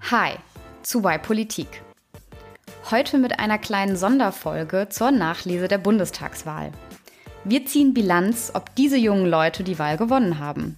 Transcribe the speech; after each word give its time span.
Hi 0.00 0.32
zu 0.82 0.98
Y 1.00 1.20
Politik. 1.20 1.82
Heute 2.90 3.18
mit 3.18 3.38
einer 3.38 3.58
kleinen 3.58 3.96
Sonderfolge 3.96 4.88
zur 4.90 5.10
Nachlese 5.10 5.68
der 5.68 5.78
Bundestagswahl. 5.78 6.72
Wir 7.44 7.64
ziehen 7.66 7.94
Bilanz, 7.94 8.52
ob 8.54 8.74
diese 8.76 8.96
jungen 8.96 9.26
Leute 9.26 9.64
die 9.64 9.78
Wahl 9.78 9.96
gewonnen 9.96 10.38
haben. 10.38 10.76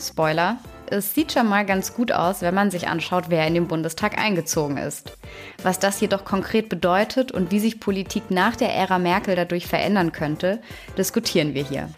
Spoiler, 0.00 0.58
es 0.86 1.14
sieht 1.14 1.32
schon 1.32 1.48
mal 1.48 1.64
ganz 1.64 1.94
gut 1.94 2.12
aus, 2.12 2.42
wenn 2.42 2.54
man 2.54 2.70
sich 2.70 2.88
anschaut, 2.88 3.24
wer 3.28 3.46
in 3.46 3.54
den 3.54 3.68
Bundestag 3.68 4.18
eingezogen 4.18 4.76
ist. 4.76 5.16
Was 5.62 5.78
das 5.78 6.00
jedoch 6.00 6.24
konkret 6.24 6.68
bedeutet 6.68 7.32
und 7.32 7.50
wie 7.50 7.60
sich 7.60 7.80
Politik 7.80 8.30
nach 8.30 8.56
der 8.56 8.74
Ära 8.74 8.98
Merkel 8.98 9.34
dadurch 9.36 9.66
verändern 9.66 10.12
könnte, 10.12 10.60
diskutieren 10.98 11.54
wir 11.54 11.64
hier. 11.64 11.88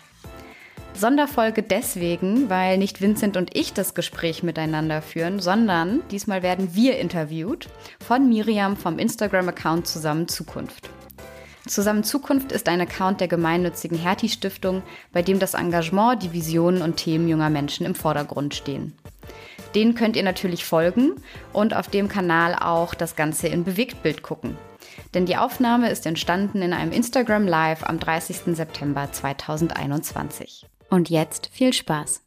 Sonderfolge 0.97 1.63
deswegen, 1.63 2.49
weil 2.49 2.79
nicht 2.79 3.01
Vincent 3.01 3.37
und 3.37 3.57
ich 3.57 3.73
das 3.73 3.95
Gespräch 3.95 4.43
miteinander 4.43 5.03
führen, 5.03 5.41
sondern 5.41 6.01
diesmal 6.11 6.43
werden 6.43 6.75
wir 6.75 6.99
interviewt 6.99 7.69
von 8.05 8.29
Miriam 8.29 8.77
vom 8.77 8.99
Instagram-Account 8.99 9.87
Zusammen 9.87 10.29
Zukunft. 10.29 10.89
Zusammen 11.67 12.05
Zukunft 12.05 12.53
ist 12.53 12.69
ein 12.69 12.81
Account 12.81 13.21
der 13.21 13.29
gemeinnützigen 13.29 13.99
Hertie 13.99 14.29
Stiftung, 14.29 14.83
bei 15.13 15.23
dem 15.23 15.39
das 15.39 15.55
Engagement, 15.55 16.23
die 16.23 16.33
Visionen 16.33 16.81
und 16.81 16.97
Themen 16.97 17.29
junger 17.29 17.51
Menschen 17.51 17.85
im 17.85 17.95
Vordergrund 17.95 18.55
stehen. 18.55 18.93
Den 19.75 19.95
könnt 19.95 20.17
ihr 20.17 20.23
natürlich 20.23 20.65
folgen 20.65 21.13
und 21.53 21.75
auf 21.75 21.89
dem 21.89 22.09
Kanal 22.09 22.55
auch 22.55 22.95
das 22.95 23.17
Ganze 23.17 23.49
in 23.49 23.65
Bewegtbild 23.65 24.23
gucken. 24.23 24.57
Denn 25.13 25.27
die 25.27 25.37
Aufnahme 25.37 25.91
ist 25.91 26.07
entstanden 26.07 26.63
in 26.63 26.73
einem 26.73 26.93
Instagram 26.93 27.47
Live 27.47 27.83
am 27.85 27.99
30. 27.99 28.57
September 28.57 29.11
2021. 29.11 30.67
Und 30.97 31.11
jetzt 31.11 31.51
viel 31.53 31.75
Spaß. 31.75 32.25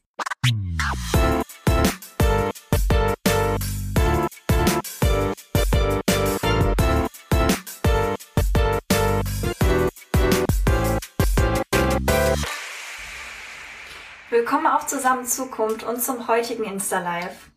Willkommen 14.29 14.67
auch 14.67 14.85
zusammen 14.85 15.25
Zukunft 15.25 15.83
und 15.83 15.99
zum 15.99 16.27
heutigen 16.27 16.63
Insta-Live 16.63 17.49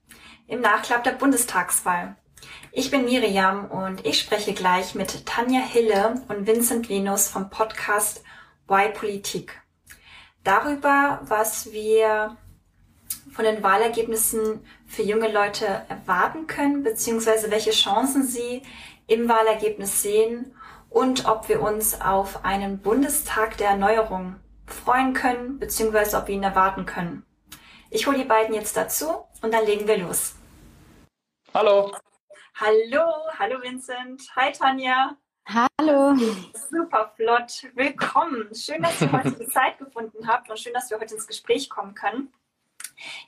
im 0.47 0.62
Nachklapp 0.62 1.04
der 1.04 1.10
Bundestagswahl. 1.10 2.16
Ich 2.72 2.91
bin 2.91 3.04
Miriam 3.04 3.70
und 3.70 4.06
ich 4.06 4.19
spreche 4.19 4.54
gleich 4.54 4.94
mit 4.94 5.26
Tanja 5.26 5.60
Hille 5.60 6.24
und 6.28 6.47
Vincent 6.47 6.88
Venus 6.88 7.28
vom 7.28 7.50
Podcast 7.50 8.24
Why 8.66 8.88
Politik 8.94 9.61
darüber, 10.44 11.20
was 11.22 11.72
wir 11.72 12.36
von 13.32 13.44
den 13.44 13.62
Wahlergebnissen 13.62 14.64
für 14.86 15.02
junge 15.02 15.32
Leute 15.32 15.66
erwarten 15.88 16.46
können, 16.46 16.82
beziehungsweise 16.82 17.50
welche 17.50 17.70
Chancen 17.70 18.24
sie 18.24 18.62
im 19.06 19.28
Wahlergebnis 19.28 20.02
sehen 20.02 20.54
und 20.90 21.26
ob 21.26 21.48
wir 21.48 21.62
uns 21.62 22.00
auf 22.00 22.44
einen 22.44 22.78
Bundestag 22.78 23.56
der 23.56 23.70
Erneuerung 23.70 24.36
freuen 24.66 25.14
können, 25.14 25.58
beziehungsweise 25.58 26.18
ob 26.18 26.28
wir 26.28 26.34
ihn 26.34 26.42
erwarten 26.42 26.86
können. 26.86 27.24
Ich 27.90 28.06
hole 28.06 28.18
die 28.18 28.24
beiden 28.24 28.54
jetzt 28.54 28.76
dazu 28.76 29.24
und 29.42 29.52
dann 29.52 29.66
legen 29.66 29.86
wir 29.86 29.98
los. 29.98 30.34
Hallo. 31.54 31.92
Hallo, 32.54 33.04
hallo 33.38 33.62
Vincent. 33.62 34.22
Hi 34.36 34.52
Tanja. 34.52 35.16
Hallo. 35.46 36.14
Super 36.70 37.12
flott. 37.16 37.66
Willkommen. 37.74 38.54
Schön, 38.54 38.82
dass 38.82 39.00
ihr 39.00 39.10
heute 39.12 39.32
die 39.32 39.48
Zeit 39.48 39.78
gefunden 39.78 40.26
habt 40.26 40.48
und 40.48 40.58
schön, 40.58 40.72
dass 40.72 40.90
wir 40.90 41.00
heute 41.00 41.14
ins 41.14 41.26
Gespräch 41.26 41.68
kommen 41.68 41.94
können. 41.94 42.32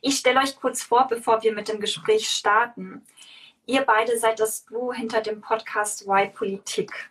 Ich 0.00 0.18
stelle 0.18 0.40
euch 0.40 0.56
kurz 0.56 0.82
vor, 0.82 1.08
bevor 1.08 1.42
wir 1.42 1.52
mit 1.52 1.68
dem 1.68 1.80
Gespräch 1.80 2.28
starten. 2.28 3.04
Ihr 3.66 3.82
beide 3.82 4.18
seid 4.18 4.40
das 4.40 4.64
Du 4.64 4.92
hinter 4.92 5.20
dem 5.20 5.40
Podcast 5.40 6.06
Why 6.06 6.28
Politik. 6.28 7.10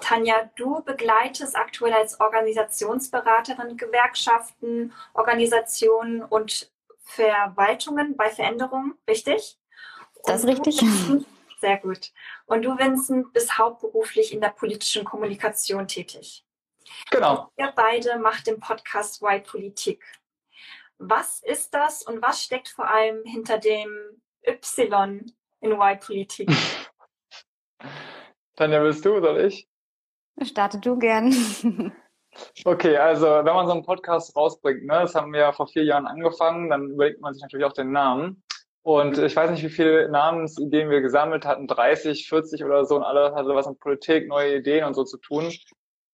Tanja, 0.00 0.50
du 0.56 0.82
begleitest 0.82 1.56
aktuell 1.56 1.92
als 1.92 2.20
Organisationsberaterin 2.20 3.76
Gewerkschaften, 3.76 4.92
Organisationen 5.12 6.22
und 6.22 6.70
Verwaltungen 7.00 8.16
bei 8.16 8.30
Veränderungen, 8.30 8.94
richtig? 9.08 9.58
Das 10.24 10.44
ist 10.44 10.46
richtig. 10.46 10.80
Sehr 11.60 11.78
gut. 11.78 12.12
Und 12.46 12.64
du, 12.64 12.78
Vincent, 12.78 13.32
bist 13.32 13.58
hauptberuflich 13.58 14.32
in 14.32 14.40
der 14.40 14.50
politischen 14.50 15.04
Kommunikation 15.04 15.88
tätig. 15.88 16.44
Genau. 17.10 17.50
Ihr 17.56 17.72
beide 17.74 18.18
macht 18.18 18.46
den 18.46 18.60
Podcast 18.60 19.20
Why 19.20 19.40
Politik. 19.40 20.04
Was 20.98 21.42
ist 21.42 21.74
das 21.74 22.02
und 22.02 22.22
was 22.22 22.42
steckt 22.42 22.68
vor 22.68 22.88
allem 22.88 23.22
hinter 23.24 23.58
dem 23.58 23.90
Y 24.46 25.32
in 25.60 25.70
Why 25.72 25.96
Politik? 25.96 26.48
Tanja, 28.56 28.82
willst 28.82 29.04
du 29.04 29.16
oder 29.16 29.44
ich? 29.44 29.68
Starte 30.42 30.78
du 30.78 30.98
gern. 30.98 31.32
Okay, 32.64 32.96
also 32.96 33.26
wenn 33.26 33.54
man 33.54 33.66
so 33.66 33.72
einen 33.72 33.84
Podcast 33.84 34.36
rausbringt, 34.36 34.84
ne, 34.84 35.00
das 35.00 35.14
haben 35.16 35.32
wir 35.32 35.40
ja 35.40 35.52
vor 35.52 35.66
vier 35.66 35.82
Jahren 35.82 36.06
angefangen, 36.06 36.70
dann 36.70 36.90
überlegt 36.90 37.20
man 37.20 37.34
sich 37.34 37.42
natürlich 37.42 37.66
auch 37.66 37.72
den 37.72 37.90
Namen. 37.90 38.44
Und 38.88 39.18
ich 39.18 39.36
weiß 39.36 39.50
nicht, 39.50 39.62
wie 39.62 39.68
viele 39.68 40.08
Namensideen 40.08 40.88
wir 40.88 41.02
gesammelt 41.02 41.44
hatten, 41.44 41.66
30, 41.66 42.26
40 42.26 42.64
oder 42.64 42.86
so, 42.86 42.96
und 42.96 43.02
alle 43.02 43.34
hatte 43.34 43.54
was 43.54 43.68
mit 43.68 43.78
Politik, 43.80 44.28
neue 44.28 44.56
Ideen 44.56 44.84
und 44.84 44.94
so 44.94 45.04
zu 45.04 45.18
tun. 45.18 45.52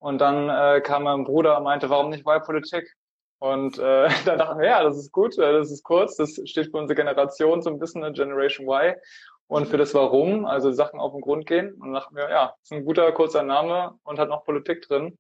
Und 0.01 0.19
dann 0.21 0.49
äh, 0.49 0.81
kam 0.81 1.05
mein 1.05 1.23
Bruder 1.23 1.57
und 1.57 1.63
meinte, 1.63 1.89
warum 1.89 2.11
nicht 2.11 2.27
Wahlpolitik? 2.27 2.93
Und 3.39 3.79
äh, 3.79 4.09
dann 4.25 4.39
dachten 4.39 4.59
wir, 4.59 4.67
ja, 4.67 4.83
das 4.83 4.99
ist 4.99 5.13
gut, 5.13 5.39
äh, 5.39 5.53
das 5.53 5.71
ist 5.71 5.85
kurz, 5.85 6.17
das 6.17 6.41
steht 6.47 6.73
für 6.73 6.79
unsere 6.79 6.97
Generation 6.97 7.63
so 7.63 7.71
ein 7.71 7.79
bisschen 7.79 8.03
eine 8.03 8.13
Generation 8.13 8.67
Y. 8.67 8.97
Und 9.47 9.69
für 9.69 9.77
das 9.77 9.95
Warum, 9.95 10.45
also 10.45 10.73
Sachen 10.73 10.99
auf 10.99 11.13
den 11.13 11.21
Grund 11.21 11.47
gehen. 11.47 11.75
Und 11.75 11.93
dachten 11.93 12.17
wir, 12.17 12.29
ja, 12.29 12.57
ist 12.61 12.73
ein 12.73 12.85
guter, 12.85 13.13
kurzer 13.13 13.45
Name 13.45 13.95
und 14.03 14.19
hat 14.19 14.29
noch 14.29 14.43
Politik 14.43 14.83
drin. 14.83 15.17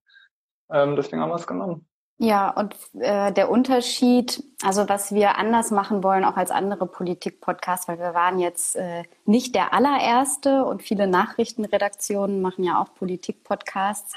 Ähm, 0.73 0.97
deswegen 0.97 1.23
haben 1.23 1.31
wir 1.31 1.37
es 1.37 1.47
genommen. 1.47 1.87
Ja, 2.19 2.51
und 2.51 2.77
äh, 3.01 3.33
der 3.33 3.51
Unterschied, 3.51 4.43
also 4.63 4.89
was 4.89 5.13
wir 5.13 5.37
anders 5.37 5.73
machen 5.73 6.05
wollen, 6.05 6.25
auch 6.25 6.37
als 6.37 6.53
andere 6.53 6.87
Politik-Podcasts, 6.87 7.89
weil 7.89 7.99
wir 7.99 8.15
waren 8.15 8.39
jetzt 8.39 8.77
äh, 8.77 9.03
nicht 9.25 9.55
der 9.57 9.75
allererste 9.75 10.65
und 10.65 10.83
viele 10.83 11.09
Nachrichtenredaktionen 11.09 12.41
machen 12.41 12.63
ja 12.63 12.81
auch 12.81 12.95
Politik-Podcasts. 12.95 14.15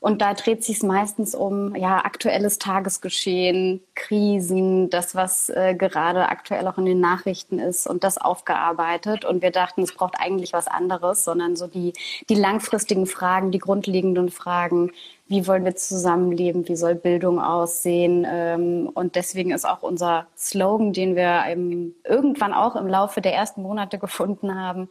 Und 0.00 0.22
da 0.22 0.32
dreht 0.32 0.64
sich 0.64 0.78
es 0.78 0.82
meistens 0.82 1.34
um 1.34 1.76
ja 1.76 1.98
aktuelles 1.98 2.58
Tagesgeschehen, 2.58 3.82
Krisen, 3.94 4.88
das 4.88 5.14
was 5.14 5.50
äh, 5.50 5.74
gerade 5.74 6.30
aktuell 6.30 6.66
auch 6.66 6.78
in 6.78 6.86
den 6.86 7.00
Nachrichten 7.00 7.58
ist 7.58 7.86
und 7.86 8.02
das 8.02 8.16
aufgearbeitet. 8.16 9.26
Und 9.26 9.42
wir 9.42 9.50
dachten, 9.50 9.82
es 9.82 9.94
braucht 9.94 10.14
eigentlich 10.18 10.54
was 10.54 10.68
anderes, 10.68 11.24
sondern 11.24 11.54
so 11.54 11.66
die 11.66 11.92
die 12.30 12.34
langfristigen 12.34 13.06
Fragen, 13.06 13.50
die 13.50 13.58
grundlegenden 13.58 14.30
Fragen. 14.30 14.92
Wie 15.28 15.46
wollen 15.46 15.64
wir 15.64 15.76
zusammenleben? 15.76 16.66
Wie 16.66 16.76
soll 16.76 16.94
Bildung 16.94 17.38
aussehen? 17.40 18.26
Ähm, 18.28 18.90
und 18.92 19.16
deswegen 19.16 19.52
ist 19.52 19.64
auch 19.64 19.82
unser 19.82 20.26
Slogan, 20.36 20.92
den 20.92 21.14
wir 21.14 21.44
im, 21.52 21.94
irgendwann 22.04 22.54
auch 22.54 22.74
im 22.74 22.88
Laufe 22.88 23.20
der 23.20 23.34
ersten 23.34 23.62
Monate 23.62 23.98
gefunden 23.98 24.54
haben, 24.54 24.88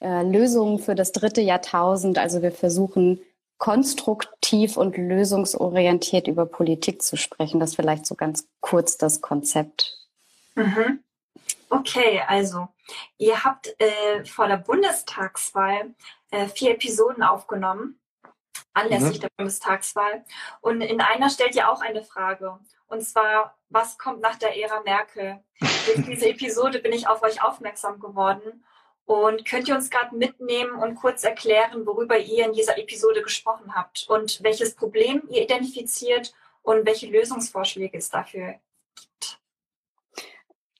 äh, 0.00 0.22
Lösungen 0.22 0.78
für 0.78 0.94
das 0.94 1.12
dritte 1.12 1.40
Jahrtausend. 1.40 2.18
Also 2.18 2.42
wir 2.42 2.52
versuchen 2.52 3.20
konstruktiv 3.60 4.78
und 4.78 4.96
lösungsorientiert 4.96 6.26
über 6.26 6.46
Politik 6.46 7.02
zu 7.02 7.16
sprechen. 7.16 7.60
Das 7.60 7.70
ist 7.70 7.76
vielleicht 7.76 8.06
so 8.06 8.14
ganz 8.14 8.48
kurz 8.60 8.96
das 8.96 9.20
Konzept. 9.20 9.98
Mhm. 10.54 11.04
Okay, 11.68 12.22
also 12.26 12.68
ihr 13.18 13.44
habt 13.44 13.68
äh, 13.78 14.24
vor 14.24 14.48
der 14.48 14.56
Bundestagswahl 14.56 15.94
äh, 16.30 16.48
vier 16.48 16.72
Episoden 16.72 17.22
aufgenommen, 17.22 18.00
anlässlich 18.72 19.18
mhm. 19.18 19.20
der 19.20 19.30
Bundestagswahl. 19.36 20.24
Und 20.62 20.80
in 20.80 21.02
einer 21.02 21.28
stellt 21.28 21.54
ihr 21.54 21.70
auch 21.70 21.82
eine 21.82 22.02
Frage. 22.02 22.58
Und 22.88 23.02
zwar, 23.02 23.58
was 23.68 23.98
kommt 23.98 24.22
nach 24.22 24.36
der 24.36 24.56
Ära 24.56 24.80
Merkel? 24.80 25.44
Durch 25.60 26.06
diese 26.06 26.28
Episode 26.30 26.78
bin 26.78 26.92
ich 26.92 27.08
auf 27.08 27.22
euch 27.22 27.42
aufmerksam 27.42 28.00
geworden 28.00 28.64
und 29.10 29.44
könnt 29.44 29.66
ihr 29.66 29.74
uns 29.74 29.90
gerade 29.90 30.14
mitnehmen 30.14 30.76
und 30.76 30.94
kurz 30.94 31.24
erklären, 31.24 31.84
worüber 31.84 32.16
ihr 32.16 32.44
in 32.46 32.52
dieser 32.52 32.78
Episode 32.78 33.22
gesprochen 33.22 33.74
habt 33.74 34.06
und 34.08 34.40
welches 34.44 34.76
Problem 34.76 35.24
ihr 35.28 35.42
identifiziert 35.42 36.32
und 36.62 36.86
welche 36.86 37.08
Lösungsvorschläge 37.08 37.98
es 37.98 38.08
dafür 38.08 38.54
gibt? 38.94 39.40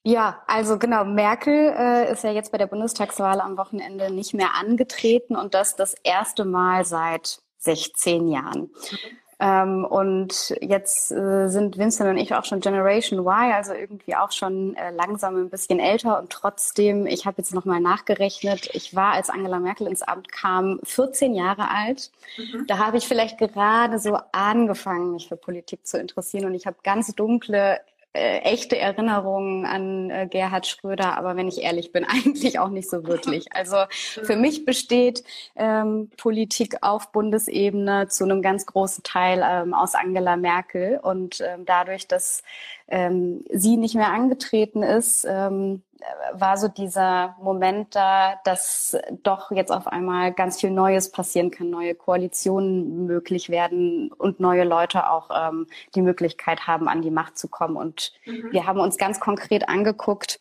Ja, 0.04 0.44
also 0.46 0.78
genau, 0.78 1.04
Merkel 1.04 1.74
äh, 1.76 2.12
ist 2.12 2.22
ja 2.22 2.30
jetzt 2.30 2.52
bei 2.52 2.58
der 2.58 2.68
Bundestagswahl 2.68 3.40
am 3.40 3.58
Wochenende 3.58 4.12
nicht 4.12 4.32
mehr 4.32 4.54
angetreten 4.54 5.34
und 5.34 5.54
das 5.54 5.74
das 5.74 5.94
erste 6.04 6.44
Mal 6.44 6.84
seit 6.84 7.42
16 7.58 8.28
Jahren. 8.28 8.60
Mhm. 8.60 9.18
Ähm, 9.42 9.86
und 9.86 10.54
jetzt 10.60 11.10
äh, 11.10 11.48
sind 11.48 11.78
Vincent 11.78 12.10
und 12.10 12.18
ich 12.18 12.34
auch 12.34 12.44
schon 12.44 12.60
Generation 12.60 13.20
Y, 13.20 13.52
also 13.52 13.72
irgendwie 13.72 14.14
auch 14.14 14.32
schon 14.32 14.76
äh, 14.76 14.90
langsam 14.90 15.36
ein 15.36 15.48
bisschen 15.48 15.80
älter. 15.80 16.18
Und 16.18 16.30
trotzdem, 16.30 17.06
ich 17.06 17.24
habe 17.24 17.38
jetzt 17.38 17.54
nochmal 17.54 17.80
nachgerechnet, 17.80 18.68
ich 18.74 18.94
war, 18.94 19.14
als 19.14 19.30
Angela 19.30 19.58
Merkel 19.58 19.86
ins 19.86 20.02
Amt 20.02 20.30
kam, 20.30 20.78
14 20.84 21.34
Jahre 21.34 21.70
alt. 21.70 22.10
Mhm. 22.36 22.66
Da 22.66 22.78
habe 22.78 22.98
ich 22.98 23.08
vielleicht 23.08 23.38
gerade 23.38 23.98
so 23.98 24.18
angefangen, 24.32 25.12
mich 25.12 25.28
für 25.28 25.36
Politik 25.36 25.86
zu 25.86 25.98
interessieren. 25.98 26.44
Und 26.44 26.54
ich 26.54 26.66
habe 26.66 26.76
ganz 26.82 27.14
dunkle 27.14 27.80
äh, 28.12 28.38
echte 28.38 28.76
Erinnerungen 28.76 29.64
an 29.64 30.10
äh, 30.10 30.26
Gerhard 30.28 30.66
Schröder, 30.66 31.16
aber 31.16 31.36
wenn 31.36 31.46
ich 31.46 31.62
ehrlich 31.62 31.92
bin, 31.92 32.04
eigentlich 32.08 32.58
auch 32.58 32.68
nicht 32.68 32.90
so 32.90 33.06
wirklich. 33.06 33.52
Also 33.54 33.76
für 33.90 34.36
mich 34.36 34.64
besteht 34.64 35.22
ähm, 35.56 36.10
Politik 36.16 36.78
auf 36.82 37.12
Bundesebene 37.12 38.08
zu 38.08 38.24
einem 38.24 38.42
ganz 38.42 38.66
großen 38.66 39.04
Teil 39.04 39.44
ähm, 39.44 39.74
aus 39.74 39.94
Angela 39.94 40.36
Merkel 40.36 40.98
und 41.00 41.40
ähm, 41.40 41.64
dadurch, 41.64 42.08
dass 42.08 42.42
ähm, 42.88 43.44
sie 43.52 43.76
nicht 43.76 43.94
mehr 43.94 44.12
angetreten 44.12 44.82
ist, 44.82 45.24
ähm, 45.28 45.82
war 46.32 46.56
so 46.56 46.68
dieser 46.68 47.36
Moment 47.40 47.94
da, 47.94 48.40
dass 48.44 48.96
doch 49.22 49.50
jetzt 49.50 49.70
auf 49.70 49.86
einmal 49.86 50.32
ganz 50.32 50.60
viel 50.60 50.70
Neues 50.70 51.10
passieren 51.10 51.50
kann, 51.50 51.70
neue 51.70 51.94
Koalitionen 51.94 53.06
möglich 53.06 53.48
werden 53.48 54.12
und 54.12 54.40
neue 54.40 54.64
Leute 54.64 55.10
auch 55.10 55.30
ähm, 55.34 55.66
die 55.94 56.02
Möglichkeit 56.02 56.66
haben, 56.66 56.88
an 56.88 57.02
die 57.02 57.10
Macht 57.10 57.38
zu 57.38 57.48
kommen. 57.48 57.76
Und 57.76 58.12
mhm. 58.24 58.52
wir 58.52 58.66
haben 58.66 58.80
uns 58.80 58.96
ganz 58.96 59.20
konkret 59.20 59.68
angeguckt, 59.68 60.40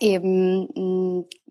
eben 0.00 0.68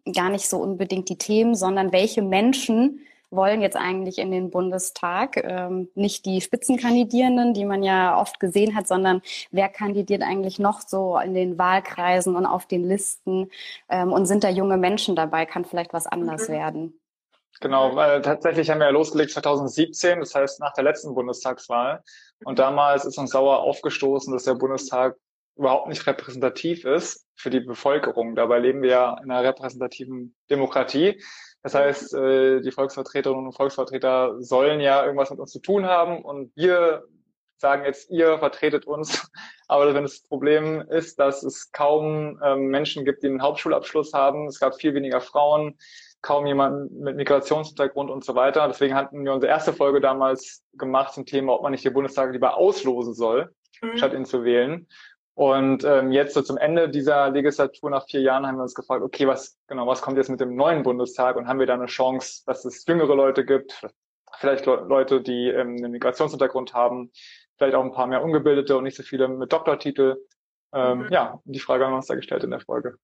mh, 0.05 0.13
gar 0.13 0.29
nicht 0.29 0.49
so 0.49 0.57
unbedingt 0.57 1.09
die 1.09 1.17
Themen, 1.17 1.55
sondern 1.55 1.91
welche 1.91 2.21
Menschen 2.21 3.01
wollen 3.31 3.62
jetzt 3.62 3.78
eigentlich 3.78 4.19
in 4.19 4.30
den 4.30 4.51
Bundestag. 4.51 5.38
Ähm, 5.38 5.89
nicht 5.95 6.25
die 6.25 6.42
Spitzenkandidierenden, 6.42 7.54
die 7.54 7.66
man 7.66 7.81
ja 7.81 8.19
oft 8.19 8.39
gesehen 8.39 8.75
hat, 8.75 8.88
sondern 8.88 9.22
wer 9.51 9.69
kandidiert 9.69 10.22
eigentlich 10.22 10.60
noch 10.60 10.81
so 10.81 11.18
in 11.18 11.33
den 11.33 11.57
Wahlkreisen 11.57 12.36
und 12.36 12.45
auf 12.45 12.66
den 12.66 12.83
Listen 12.83 13.50
ähm, 13.89 14.12
und 14.12 14.25
sind 14.25 14.44
da 14.44 14.50
junge 14.50 14.78
Menschen 14.78 15.16
dabei, 15.16 15.45
kann 15.45 15.66
vielleicht 15.66 15.94
was 15.94 16.07
anders 16.07 16.50
mhm. 16.50 16.54
werden. 16.54 17.01
Genau, 17.62 17.95
weil 17.95 18.22
tatsächlich 18.22 18.69
haben 18.69 18.80
wir 18.80 18.88
ja 18.88 18.92
losgelegt 18.92 19.31
2017, 19.31 20.19
das 20.19 20.34
heißt 20.34 20.60
nach 20.60 20.74
der 20.74 20.84
letzten 20.84 21.13
Bundestagswahl. 21.13 22.01
Und 22.44 22.60
damals 22.60 23.06
ist 23.06 23.18
uns 23.18 23.31
sauer 23.31 23.60
aufgestoßen, 23.60 24.34
dass 24.34 24.45
der 24.45 24.56
Bundestag 24.56 25.16
überhaupt 25.56 25.88
nicht 25.88 26.07
repräsentativ 26.07 26.86
ist 26.86 27.27
für 27.36 27.51
die 27.51 27.60
Bevölkerung. 27.60 28.36
Dabei 28.36 28.60
leben 28.60 28.81
wir 28.81 28.89
ja 28.89 29.18
in 29.24 29.30
einer 29.30 29.44
repräsentativen 29.44 30.36
Demokratie. 30.50 31.22
Das 31.63 31.75
heißt, 31.75 32.13
äh, 32.16 32.62
die 32.62 32.72
Volksvertreterinnen 32.72 33.46
und 33.46 33.54
Volksvertreter 33.54 34.42
sollen 34.42 34.80
ja 34.80 35.04
irgendwas 35.04 35.30
mit 35.30 35.40
uns 35.40 35.52
zu 35.52 35.60
tun 35.60 35.86
haben 35.86 36.24
und 36.24 36.52
wir 36.56 37.04
sagen 37.58 37.86
jetzt, 37.86 38.10
ihr 38.10 38.40
vertretet 38.40 38.86
uns. 38.86 39.30
Aber 39.68 39.94
wenn 39.94 40.04
das 40.04 40.22
Problem 40.22 40.81
ist, 40.81 41.19
dass 41.19 41.44
es 41.44 41.72
kaum 41.72 42.42
ähm, 42.44 42.68
Menschen 42.68 43.06
gibt, 43.06 43.24
die 43.24 43.28
einen 43.28 43.42
Hauptschulabschluss 43.42 44.12
haben, 44.12 44.48
es 44.48 44.60
gab 44.60 44.75
viel 44.75 44.94
weniger 44.94 45.22
Frauen, 45.22 45.78
kaum 46.22 46.46
jemanden 46.46 47.00
mit 47.00 47.16
Migrationshintergrund 47.16 48.10
und 48.10 48.25
so 48.25 48.36
weiter. 48.36 48.68
Deswegen 48.68 48.96
hatten 48.96 49.24
wir 49.24 49.34
unsere 49.34 49.52
erste 49.52 49.74
Folge 49.74 50.02
damals 50.02 50.63
gemacht 50.74 51.13
zum 51.13 51.25
Thema, 51.25 51.54
ob 51.54 51.63
man 51.63 51.72
nicht 51.72 51.86
den 51.86 51.94
Bundestag 51.94 52.34
lieber 52.34 52.58
auslosen 52.58 53.13
soll, 53.13 53.54
mhm. 53.81 53.98
statt 53.98 54.13
ihn 54.13 54.25
zu 54.25 54.44
wählen. 54.44 54.88
Und 55.33 55.83
ähm, 55.86 56.12
jetzt 56.12 56.33
so 56.33 56.42
zum 56.42 56.57
Ende 56.57 56.89
dieser 56.89 57.30
Legislatur 57.30 57.89
nach 57.89 58.06
vier 58.06 58.22
Jahren 58.22 58.45
haben 58.45 58.57
wir 58.57 58.63
uns 58.63 58.75
gefragt, 58.75 59.01
okay, 59.01 59.28
was 59.28 59.57
genau, 59.68 59.88
was 59.88 60.01
kommt 60.01 60.18
jetzt 60.18 60.30
mit 60.30 60.42
dem 60.42 60.56
neuen 60.56 60.83
Bundestag 60.83 61.38
und 61.38 61.48
haben 61.48 61.60
wir 61.60 61.66
da 61.66 61.74
eine 61.74 61.86
Chance, 61.86 62.44
dass 62.45 62.66
es 62.66 62.86
jüngere 62.86 63.16
Leute 63.16 63.45
gibt, 63.45 63.81
vielleicht 64.38 64.66
Le 64.66 64.86
Leute, 64.88 65.22
die 65.22 65.48
ähm, 65.48 65.78
einen 65.78 65.92
Migrationshintergrund 65.92 66.74
haben, 66.74 67.12
vielleicht 67.57 67.75
auch 67.75 67.83
ein 67.83 67.94
paar 67.94 68.07
mehr 68.07 68.24
Ungebildete 68.24 68.78
und 68.78 68.83
nicht 68.83 68.98
so 68.98 69.04
viele 69.04 69.28
mit 69.30 69.54
Doktortitel. 69.54 70.18
Ähm, 70.74 71.04
mhm. 71.04 71.10
Ja, 71.12 71.39
die 71.45 71.60
Frage 71.60 71.86
haben 71.86 71.94
wir 71.94 71.98
uns 71.98 72.07
da 72.07 72.16
gestellt 72.16 72.44
in 72.44 72.51
der 72.51 72.62
Folge. 72.62 72.98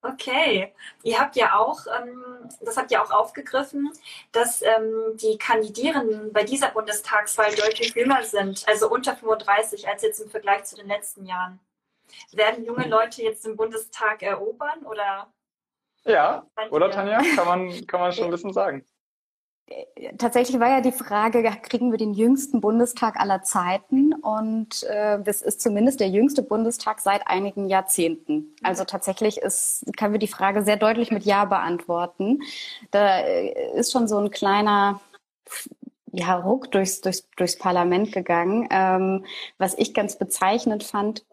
Okay, 0.00 0.72
ihr 1.02 1.18
habt 1.18 1.34
ja 1.34 1.58
auch, 1.58 1.80
ähm, 2.00 2.22
das 2.60 2.76
habt 2.76 2.92
ihr 2.92 3.02
auch 3.02 3.10
aufgegriffen, 3.10 3.90
dass 4.30 4.62
ähm, 4.62 5.16
die 5.16 5.36
Kandidierenden 5.38 6.32
bei 6.32 6.44
dieser 6.44 6.68
Bundestagswahl 6.68 7.52
deutlich 7.54 7.94
jünger 7.96 8.22
sind, 8.22 8.64
also 8.68 8.88
unter 8.88 9.16
35 9.16 9.88
als 9.88 10.02
jetzt 10.02 10.20
im 10.20 10.30
Vergleich 10.30 10.64
zu 10.64 10.76
den 10.76 10.86
letzten 10.86 11.26
Jahren. 11.26 11.58
Werden 12.32 12.64
junge 12.64 12.88
Leute 12.88 13.22
jetzt 13.22 13.44
den 13.44 13.56
Bundestag 13.56 14.22
erobern 14.22 14.84
oder? 14.84 15.32
Ja, 16.04 16.46
oder 16.70 16.90
Tanja? 16.90 17.20
Kann 17.36 17.46
man, 17.46 17.86
kann 17.86 18.00
man 18.00 18.12
schon 18.12 18.24
ein 18.26 18.30
bisschen 18.30 18.52
sagen. 18.52 18.84
Tatsächlich 20.16 20.58
war 20.60 20.70
ja 20.70 20.80
die 20.80 20.92
Frage, 20.92 21.42
kriegen 21.62 21.90
wir 21.90 21.98
den 21.98 22.14
jüngsten 22.14 22.62
Bundestag 22.62 23.20
aller 23.20 23.42
Zeiten? 23.42 24.14
Und 24.14 24.82
äh, 24.84 25.20
das 25.22 25.42
ist 25.42 25.60
zumindest 25.60 26.00
der 26.00 26.08
jüngste 26.08 26.42
Bundestag 26.42 27.00
seit 27.00 27.26
einigen 27.26 27.68
Jahrzehnten. 27.68 28.56
Also 28.62 28.84
tatsächlich 28.84 29.38
ist, 29.38 29.84
können 29.98 30.14
wir 30.14 30.18
die 30.18 30.26
Frage 30.26 30.62
sehr 30.62 30.78
deutlich 30.78 31.10
mit 31.10 31.24
Ja 31.24 31.44
beantworten. 31.44 32.40
Da 32.90 33.18
äh, 33.18 33.78
ist 33.78 33.92
schon 33.92 34.08
so 34.08 34.16
ein 34.16 34.30
kleiner 34.30 35.00
ja, 36.12 36.36
Ruck 36.36 36.70
durchs, 36.70 37.02
durchs, 37.02 37.28
durchs 37.36 37.58
Parlament 37.58 38.12
gegangen. 38.12 38.68
Ähm, 38.70 39.26
was 39.58 39.76
ich 39.76 39.92
ganz 39.92 40.16
bezeichnend 40.16 40.82
fand, 40.82 41.26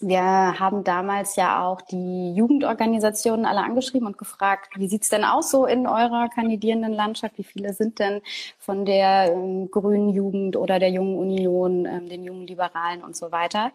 wir 0.00 0.22
haben 0.22 0.84
damals 0.84 1.36
ja 1.36 1.64
auch 1.64 1.80
die 1.80 2.34
Jugendorganisationen 2.34 3.46
alle 3.46 3.62
angeschrieben 3.62 4.06
und 4.06 4.18
gefragt, 4.18 4.70
wie 4.76 4.88
sieht's 4.88 5.08
denn 5.08 5.24
aus 5.24 5.50
so 5.50 5.66
in 5.66 5.86
eurer 5.86 6.28
kandidierenden 6.28 6.92
Landschaft? 6.92 7.38
Wie 7.38 7.44
viele 7.44 7.72
sind 7.72 7.98
denn 7.98 8.20
von 8.58 8.84
der 8.84 9.32
ähm, 9.32 9.70
Grünen 9.70 10.10
Jugend 10.10 10.56
oder 10.56 10.78
der 10.78 10.90
Jungen 10.90 11.16
Union, 11.18 11.86
ähm, 11.86 12.08
den 12.08 12.24
Jungen 12.24 12.46
Liberalen 12.46 13.02
und 13.02 13.16
so 13.16 13.32
weiter? 13.32 13.72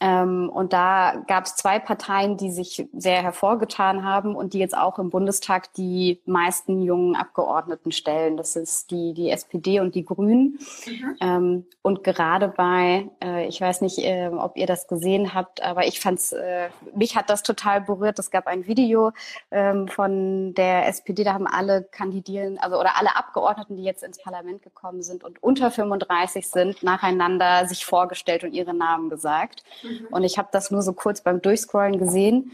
Ähm, 0.00 0.48
und 0.48 0.72
da 0.72 1.24
gab 1.26 1.46
es 1.46 1.56
zwei 1.56 1.78
Parteien, 1.78 2.36
die 2.36 2.50
sich 2.50 2.86
sehr 2.92 3.22
hervorgetan 3.22 4.04
haben 4.04 4.36
und 4.36 4.54
die 4.54 4.58
jetzt 4.58 4.76
auch 4.76 4.98
im 4.98 5.10
Bundestag 5.10 5.72
die 5.74 6.20
meisten 6.24 6.82
jungen 6.82 7.16
Abgeordneten 7.16 7.90
stellen. 7.90 8.36
Das 8.36 8.54
ist 8.54 8.90
die, 8.90 9.12
die 9.12 9.30
SPD 9.30 9.80
und 9.80 9.94
die 9.94 10.04
Grünen. 10.04 10.58
Mhm. 10.86 11.16
Ähm, 11.20 11.66
und 11.82 12.04
gerade 12.04 12.48
bei, 12.48 13.10
äh, 13.22 13.48
ich 13.48 13.60
weiß 13.60 13.80
nicht, 13.80 13.98
äh, 13.98 14.28
ob 14.28 14.56
ihr 14.56 14.66
das 14.66 14.86
gesehen 14.86 15.34
habt, 15.34 15.62
aber 15.62 15.86
ich 15.86 16.00
fand's, 16.00 16.32
äh, 16.32 16.68
mich 16.94 17.16
hat 17.16 17.28
das 17.28 17.42
total 17.42 17.80
berührt. 17.80 18.18
Es 18.18 18.30
gab 18.30 18.46
ein 18.46 18.66
Video 18.66 19.12
ähm, 19.50 19.88
von 19.88 20.54
der 20.54 20.86
SPD, 20.86 21.24
da 21.24 21.34
haben 21.34 21.46
alle 21.46 21.82
Kandidieren, 21.82 22.58
also 22.58 22.78
oder 22.78 22.96
alle 22.98 23.16
Abgeordneten, 23.16 23.76
die 23.76 23.84
jetzt 23.84 24.02
ins 24.04 24.18
Parlament 24.18 24.62
gekommen 24.62 25.02
sind 25.02 25.24
und 25.24 25.42
unter 25.42 25.70
35 25.70 26.48
sind, 26.48 26.82
nacheinander 26.82 27.66
sich 27.66 27.84
vorgestellt 27.84 28.44
und 28.44 28.52
ihre 28.52 28.74
Namen 28.74 29.10
gesagt. 29.10 29.64
Mhm. 29.82 29.87
Und 30.10 30.24
ich 30.24 30.38
habe 30.38 30.48
das 30.52 30.70
nur 30.70 30.82
so 30.82 30.92
kurz 30.92 31.20
beim 31.20 31.40
Durchscrollen 31.40 31.98
gesehen 31.98 32.52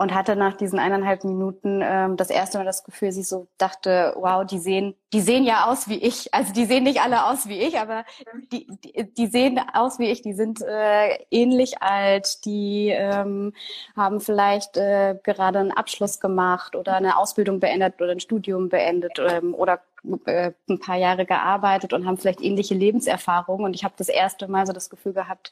und 0.00 0.14
hatte 0.14 0.36
nach 0.36 0.56
diesen 0.56 0.78
eineinhalb 0.78 1.24
Minuten 1.24 1.80
ähm, 1.82 2.16
das 2.16 2.30
erste 2.30 2.56
Mal 2.56 2.64
das 2.64 2.84
Gefühl, 2.84 3.08
dass 3.08 3.16
ich 3.16 3.26
so 3.26 3.48
dachte, 3.58 4.14
wow, 4.16 4.46
die 4.46 4.60
sehen, 4.60 4.94
die 5.12 5.20
sehen 5.20 5.42
ja 5.42 5.66
aus 5.66 5.88
wie 5.88 5.98
ich. 5.98 6.32
Also 6.32 6.52
die 6.52 6.66
sehen 6.66 6.84
nicht 6.84 7.02
alle 7.02 7.26
aus 7.26 7.48
wie 7.48 7.58
ich, 7.58 7.80
aber 7.80 8.04
die, 8.52 8.68
die, 8.84 9.12
die 9.12 9.26
sehen 9.26 9.60
aus 9.74 9.98
wie 9.98 10.08
ich. 10.08 10.22
Die 10.22 10.34
sind 10.34 10.62
äh, 10.62 11.18
ähnlich 11.32 11.82
alt, 11.82 12.44
die 12.44 12.90
ähm, 12.90 13.52
haben 13.96 14.20
vielleicht 14.20 14.76
äh, 14.76 15.16
gerade 15.24 15.58
einen 15.58 15.72
Abschluss 15.72 16.20
gemacht 16.20 16.76
oder 16.76 16.94
eine 16.94 17.18
Ausbildung 17.18 17.58
beendet 17.58 18.00
oder 18.00 18.12
ein 18.12 18.20
Studium 18.20 18.68
beendet 18.68 19.18
ähm, 19.18 19.52
oder 19.52 19.80
äh, 20.26 20.52
ein 20.68 20.78
paar 20.78 20.96
Jahre 20.96 21.26
gearbeitet 21.26 21.92
und 21.92 22.06
haben 22.06 22.18
vielleicht 22.18 22.40
ähnliche 22.40 22.74
Lebenserfahrungen. 22.74 23.64
Und 23.64 23.74
ich 23.74 23.82
habe 23.82 23.94
das 23.96 24.08
erste 24.08 24.46
Mal 24.46 24.64
so 24.64 24.72
das 24.72 24.90
Gefühl 24.90 25.12
gehabt, 25.12 25.50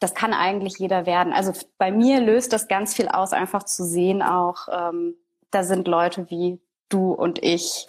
das 0.00 0.14
kann 0.14 0.32
eigentlich 0.32 0.78
jeder 0.78 1.06
werden. 1.06 1.32
Also 1.32 1.52
bei 1.78 1.90
mir 1.90 2.20
löst 2.20 2.52
das 2.52 2.68
ganz 2.68 2.94
viel 2.94 3.08
aus, 3.08 3.32
einfach 3.32 3.64
zu 3.64 3.84
sehen 3.84 4.22
auch, 4.22 4.68
ähm, 4.70 5.16
da 5.50 5.62
sind 5.62 5.88
Leute 5.88 6.30
wie 6.30 6.60
du 6.88 7.12
und 7.12 7.42
ich, 7.42 7.86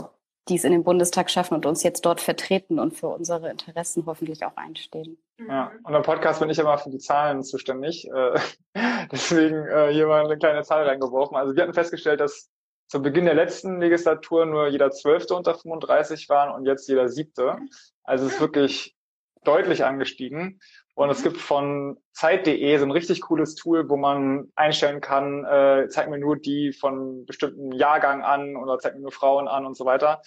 die 0.47 0.55
es 0.55 0.63
in 0.63 0.71
den 0.71 0.83
Bundestag 0.83 1.29
schaffen 1.29 1.55
und 1.55 1.65
uns 1.65 1.83
jetzt 1.83 2.05
dort 2.05 2.21
vertreten 2.21 2.79
und 2.79 2.93
für 2.93 3.07
unsere 3.07 3.49
Interessen 3.49 4.05
hoffentlich 4.05 4.45
auch 4.45 4.55
einstehen. 4.55 5.17
Ja, 5.47 5.71
und 5.83 5.93
im 5.93 6.01
Podcast 6.01 6.39
bin 6.39 6.49
ich 6.49 6.57
immer 6.57 6.77
für 6.77 6.89
die 6.89 6.97
Zahlen 6.97 7.43
zuständig. 7.43 8.09
Äh, 8.09 8.39
deswegen 9.11 9.67
äh, 9.67 9.91
hier 9.91 10.07
mal 10.07 10.25
eine 10.25 10.37
kleine 10.37 10.63
Zahl 10.63 10.87
reingeworfen. 10.87 11.37
Also 11.37 11.55
wir 11.55 11.63
hatten 11.63 11.73
festgestellt, 11.73 12.21
dass 12.21 12.49
zu 12.87 13.01
Beginn 13.01 13.25
der 13.25 13.33
letzten 13.33 13.81
Legislatur 13.81 14.45
nur 14.45 14.69
jeder 14.69 14.91
Zwölfte 14.91 15.35
unter 15.35 15.55
35 15.55 16.29
waren 16.29 16.51
und 16.51 16.65
jetzt 16.65 16.87
jeder 16.87 17.09
Siebte. 17.09 17.57
Also 18.03 18.25
es 18.25 18.33
ist 18.33 18.41
wirklich 18.41 18.95
deutlich 19.43 19.83
angestiegen. 19.83 20.59
Und 20.97 21.11
es 21.11 21.21
gibt 21.21 21.37
von 21.37 21.99
Zeit.de 22.11 22.75
so 22.79 22.83
ein 22.83 22.89
richtig 22.89 23.21
cooles 23.21 23.53
Tool, 23.53 23.87
wo 23.87 23.97
man 23.97 24.51
einstellen 24.55 24.99
kann, 24.99 25.45
äh, 25.45 25.87
zeig 25.89 26.09
mir 26.09 26.17
nur 26.17 26.37
die 26.37 26.73
von 26.73 27.23
bestimmten 27.27 27.71
Jahrgang 27.71 28.23
an 28.23 28.55
oder 28.55 28.79
zeig 28.79 28.95
mir 28.95 29.01
nur 29.01 29.11
Frauen 29.11 29.47
an 29.47 29.67
und 29.67 29.77
so 29.77 29.85
weiter. 29.85 30.23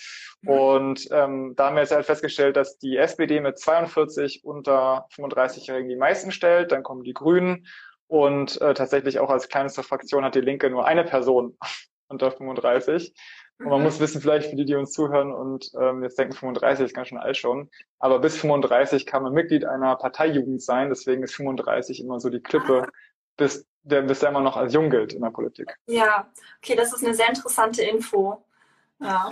Und 0.46 1.08
ähm, 1.10 1.54
da 1.56 1.66
haben 1.66 1.74
wir 1.74 1.82
jetzt 1.82 1.92
halt 1.92 2.06
festgestellt, 2.06 2.56
dass 2.56 2.78
die 2.78 2.96
SPD 2.98 3.40
mit 3.40 3.58
42 3.58 4.44
unter 4.44 5.08
35-Jährigen 5.16 5.88
die 5.88 5.96
meisten 5.96 6.30
stellt. 6.30 6.70
Dann 6.70 6.84
kommen 6.84 7.02
die 7.02 7.14
Grünen 7.14 7.66
und 8.06 8.60
äh, 8.60 8.72
tatsächlich 8.72 9.18
auch 9.18 9.30
als 9.30 9.48
kleinste 9.48 9.82
Fraktion 9.82 10.24
hat 10.24 10.36
die 10.36 10.40
Linke 10.40 10.70
nur 10.70 10.86
eine 10.86 11.02
Person 11.02 11.58
unter 12.06 12.30
35. 12.30 13.12
Und 13.60 13.68
man 13.68 13.82
muss 13.82 14.00
wissen, 14.00 14.22
vielleicht 14.22 14.48
für 14.48 14.56
die, 14.56 14.64
die 14.64 14.74
uns 14.74 14.92
zuhören 14.92 15.32
und 15.32 15.70
ähm, 15.78 16.02
jetzt 16.02 16.18
denken, 16.18 16.32
35 16.32 16.86
ist 16.86 16.94
ganz 16.94 17.08
schön 17.08 17.18
alt 17.18 17.36
schon, 17.36 17.70
aber 17.98 18.18
bis 18.18 18.38
35 18.38 19.04
kann 19.04 19.22
man 19.22 19.34
Mitglied 19.34 19.66
einer 19.66 19.96
Parteijugend 19.96 20.62
sein, 20.62 20.88
deswegen 20.88 21.22
ist 21.22 21.34
35 21.34 22.02
immer 22.02 22.20
so 22.20 22.30
die 22.30 22.40
Klippe, 22.40 22.88
bis 23.36 23.66
der, 23.82 24.02
bis 24.02 24.20
der 24.20 24.30
immer 24.30 24.40
noch 24.40 24.56
als 24.56 24.72
jung 24.72 24.88
gilt 24.88 25.12
in 25.12 25.20
der 25.20 25.30
Politik. 25.30 25.76
Ja, 25.86 26.30
okay, 26.62 26.74
das 26.74 26.92
ist 26.94 27.04
eine 27.04 27.14
sehr 27.14 27.28
interessante 27.28 27.82
Info. 27.82 28.42
Ja. 28.98 29.30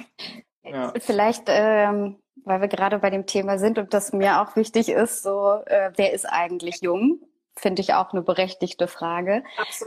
ja. 0.62 0.92
Vielleicht, 0.98 1.44
ähm, 1.46 2.18
weil 2.44 2.60
wir 2.60 2.68
gerade 2.68 2.98
bei 2.98 3.10
dem 3.10 3.24
Thema 3.24 3.58
sind 3.58 3.78
und 3.78 3.94
das 3.94 4.12
mir 4.12 4.42
auch 4.42 4.56
wichtig 4.56 4.90
ist, 4.90 5.22
so, 5.22 5.62
äh, 5.66 5.90
wer 5.96 6.12
ist 6.12 6.26
eigentlich 6.26 6.82
jung? 6.82 7.20
Finde 7.58 7.82
ich 7.82 7.94
auch 7.94 8.12
eine 8.12 8.22
berechtigte 8.22 8.88
Frage. 8.88 9.44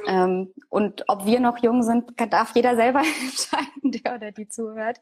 Ähm, 0.07 0.53
und 0.69 1.05
ob 1.07 1.25
wir 1.25 1.39
noch 1.39 1.57
jung 1.59 1.83
sind, 1.83 2.11
darf 2.31 2.55
jeder 2.55 2.75
selber 2.75 2.99
entscheiden, 3.21 3.91
der 3.91 4.15
oder 4.15 4.31
die 4.31 4.47
zuhört. 4.47 4.99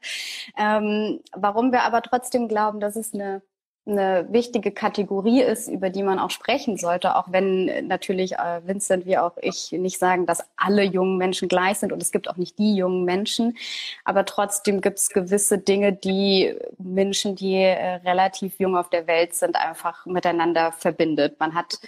Ähm, 0.56 1.20
warum 1.32 1.72
wir 1.72 1.82
aber 1.82 2.02
trotzdem 2.02 2.48
glauben, 2.48 2.80
dass 2.80 2.96
es 2.96 3.14
eine 3.14 3.42
eine 3.86 4.26
wichtige 4.30 4.72
Kategorie 4.72 5.42
ist, 5.42 5.68
über 5.68 5.90
die 5.90 6.02
man 6.02 6.18
auch 6.18 6.30
sprechen 6.30 6.76
sollte, 6.76 7.16
auch 7.16 7.32
wenn 7.32 7.86
natürlich 7.86 8.34
äh, 8.34 8.60
Vincent 8.64 9.06
wie 9.06 9.18
auch 9.18 9.36
ich 9.40 9.72
nicht 9.72 9.98
sagen, 9.98 10.26
dass 10.26 10.44
alle 10.56 10.82
jungen 10.82 11.16
Menschen 11.16 11.48
gleich 11.48 11.78
sind 11.78 11.92
und 11.92 12.02
es 12.02 12.12
gibt 12.12 12.28
auch 12.28 12.36
nicht 12.36 12.58
die 12.58 12.76
jungen 12.76 13.04
Menschen, 13.04 13.56
aber 14.04 14.24
trotzdem 14.24 14.80
gibt 14.80 14.98
es 14.98 15.08
gewisse 15.08 15.58
Dinge, 15.58 15.92
die 15.92 16.56
Menschen, 16.78 17.36
die 17.36 17.54
äh, 17.54 17.96
relativ 17.96 18.58
jung 18.60 18.76
auf 18.76 18.90
der 18.90 19.06
Welt 19.06 19.34
sind, 19.34 19.56
einfach 19.56 20.04
miteinander 20.06 20.72
verbindet. 20.72 21.40
Man 21.40 21.54
hat 21.54 21.78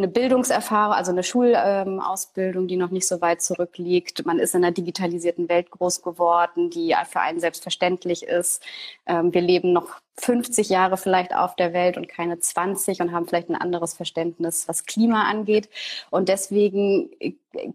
eine 0.00 0.08
Bildungserfahrung, 0.08 0.94
also 0.94 1.12
eine 1.12 1.22
Schulausbildung, 1.22 2.66
die 2.68 2.76
noch 2.76 2.90
nicht 2.90 3.06
so 3.06 3.20
weit 3.20 3.42
zurückliegt. 3.42 4.24
Man 4.26 4.38
ist 4.38 4.54
in 4.54 4.64
einer 4.64 4.72
digitalisierten 4.72 5.48
Welt 5.48 5.70
groß 5.70 6.02
geworden, 6.02 6.70
die 6.70 6.94
für 7.08 7.20
einen 7.20 7.40
selbstverständlich 7.40 8.22
ist. 8.22 8.62
Ähm, 9.06 9.32
wir 9.34 9.40
leben 9.40 9.72
noch 9.72 10.00
50 10.20 10.68
Jahre 10.68 10.96
vielleicht 10.96 11.34
auf 11.34 11.56
der 11.56 11.72
Welt 11.72 11.96
und 11.96 12.08
keine 12.08 12.38
20 12.38 13.00
und 13.00 13.12
haben 13.12 13.26
vielleicht 13.26 13.48
ein 13.48 13.56
anderes 13.56 13.94
Verständnis, 13.94 14.68
was 14.68 14.84
Klima 14.84 15.24
angeht. 15.24 15.68
Und 16.10 16.28
deswegen 16.28 17.10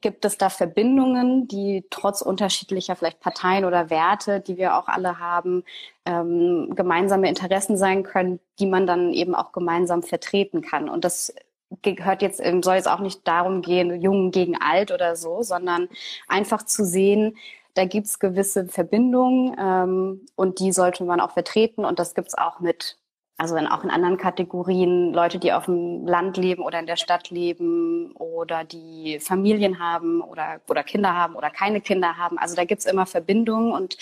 gibt 0.02 0.26
es 0.26 0.38
da 0.38 0.50
Verbindungen, 0.50 1.48
die 1.48 1.86
trotz 1.90 2.22
unterschiedlicher 2.22 2.96
vielleicht 2.96 3.20
Parteien 3.20 3.66
oder 3.66 3.90
Werte, 3.90 4.40
die 4.40 4.58
wir 4.58 4.78
auch 4.78 4.88
alle 4.88 5.20
haben, 5.20 5.64
ähm, 6.06 6.74
gemeinsame 6.76 7.30
Interessen 7.30 7.78
sein 7.78 8.04
können, 8.04 8.40
die 8.60 8.68
man 8.68 8.86
dann 8.86 9.12
eben 9.14 9.36
auch 9.36 9.52
gemeinsam 9.52 10.04
vertreten 10.04 10.62
kann. 10.62 10.88
Und 10.88 11.04
das 11.04 11.34
gehört 11.82 12.22
jetzt, 12.22 12.40
ähm, 12.44 12.64
soll 12.64 12.76
jetzt 12.76 12.90
auch 12.90 13.00
nicht 13.00 13.28
darum 13.28 13.62
gehen, 13.62 14.02
jung 14.02 14.32
gegen 14.32 14.58
alt 14.60 14.92
oder 14.92 15.16
so, 15.16 15.42
sondern 15.42 15.90
einfach 16.28 16.64
zu 16.64 16.86
sehen, 16.86 17.38
da 17.76 17.86
gibt's 17.86 18.20
gewisse 18.20 18.68
Verbindungen 18.68 19.56
ähm, 19.60 20.26
und 20.36 20.60
die 20.60 20.72
sollte 20.72 21.04
man 21.04 21.20
auch 21.20 21.32
vertreten. 21.32 21.86
Und 21.86 22.00
das 22.00 22.16
gibt's 22.16 22.36
auch 22.36 22.60
mit 22.60 22.98
also 23.38 23.58
in, 23.58 23.68
auch 23.68 23.84
in 23.84 23.90
anderen 23.90 24.18
Kategorien, 24.18 25.14
Leute, 25.14 25.40
die 25.40 25.52
auf 25.52 25.66
dem 25.66 26.08
Land 26.08 26.38
leben 26.38 26.64
oder 26.64 26.80
in 26.80 26.86
der 26.86 26.96
Stadt 26.96 27.30
leben 27.30 28.14
oder 28.14 28.64
die 28.64 29.20
Familien 29.20 29.80
haben 29.80 30.22
oder, 30.22 30.62
oder 30.70 30.84
Kinder 30.84 31.14
haben 31.14 31.36
oder 31.36 31.50
keine 31.50 31.82
Kinder 31.82 32.18
haben. 32.18 32.38
Also 32.38 32.56
da 32.56 32.64
gibt's 32.64 32.86
immer 32.86 33.06
Verbindungen 33.06 33.74
und 33.74 33.98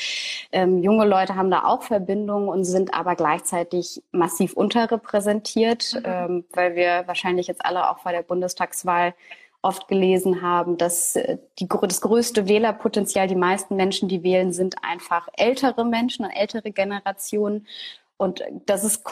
ähm, 0.52 0.84
junge 0.84 1.06
Leute 1.06 1.36
haben 1.36 1.50
da 1.50 1.64
auch 1.64 1.82
Verbindungen 1.82 2.48
und 2.48 2.64
sind 2.64 2.94
aber 2.94 3.16
gleichzeitig 3.16 4.04
massiv 4.12 4.54
unterrepräsentiert, 4.54 5.96
mhm. 5.96 6.02
ähm, 6.06 6.46
weil 6.54 6.76
wir 6.76 7.04
wahrscheinlich 7.08 7.48
jetzt 7.48 7.66
alle 7.66 7.90
auch 7.90 8.04
bei 8.04 8.12
der 8.12 8.22
Bundestagswahl 8.22 9.16
oft 9.64 9.88
gelesen 9.88 10.42
haben, 10.42 10.78
dass 10.78 11.16
äh, 11.16 11.38
die, 11.58 11.68
das 11.68 12.02
größte 12.02 12.48
Wählerpotenzial, 12.48 13.28
die 13.28 13.36
meisten 13.36 13.76
Menschen, 13.76 14.10
die 14.10 14.22
wählen, 14.22 14.52
sind 14.52 14.76
einfach 14.84 15.28
ältere 15.38 15.86
Menschen, 15.86 16.26
eine 16.26 16.36
ältere 16.36 16.72
Generation. 16.72 17.66
Und 18.18 18.44
das 18.66 18.84
ist 18.84 19.04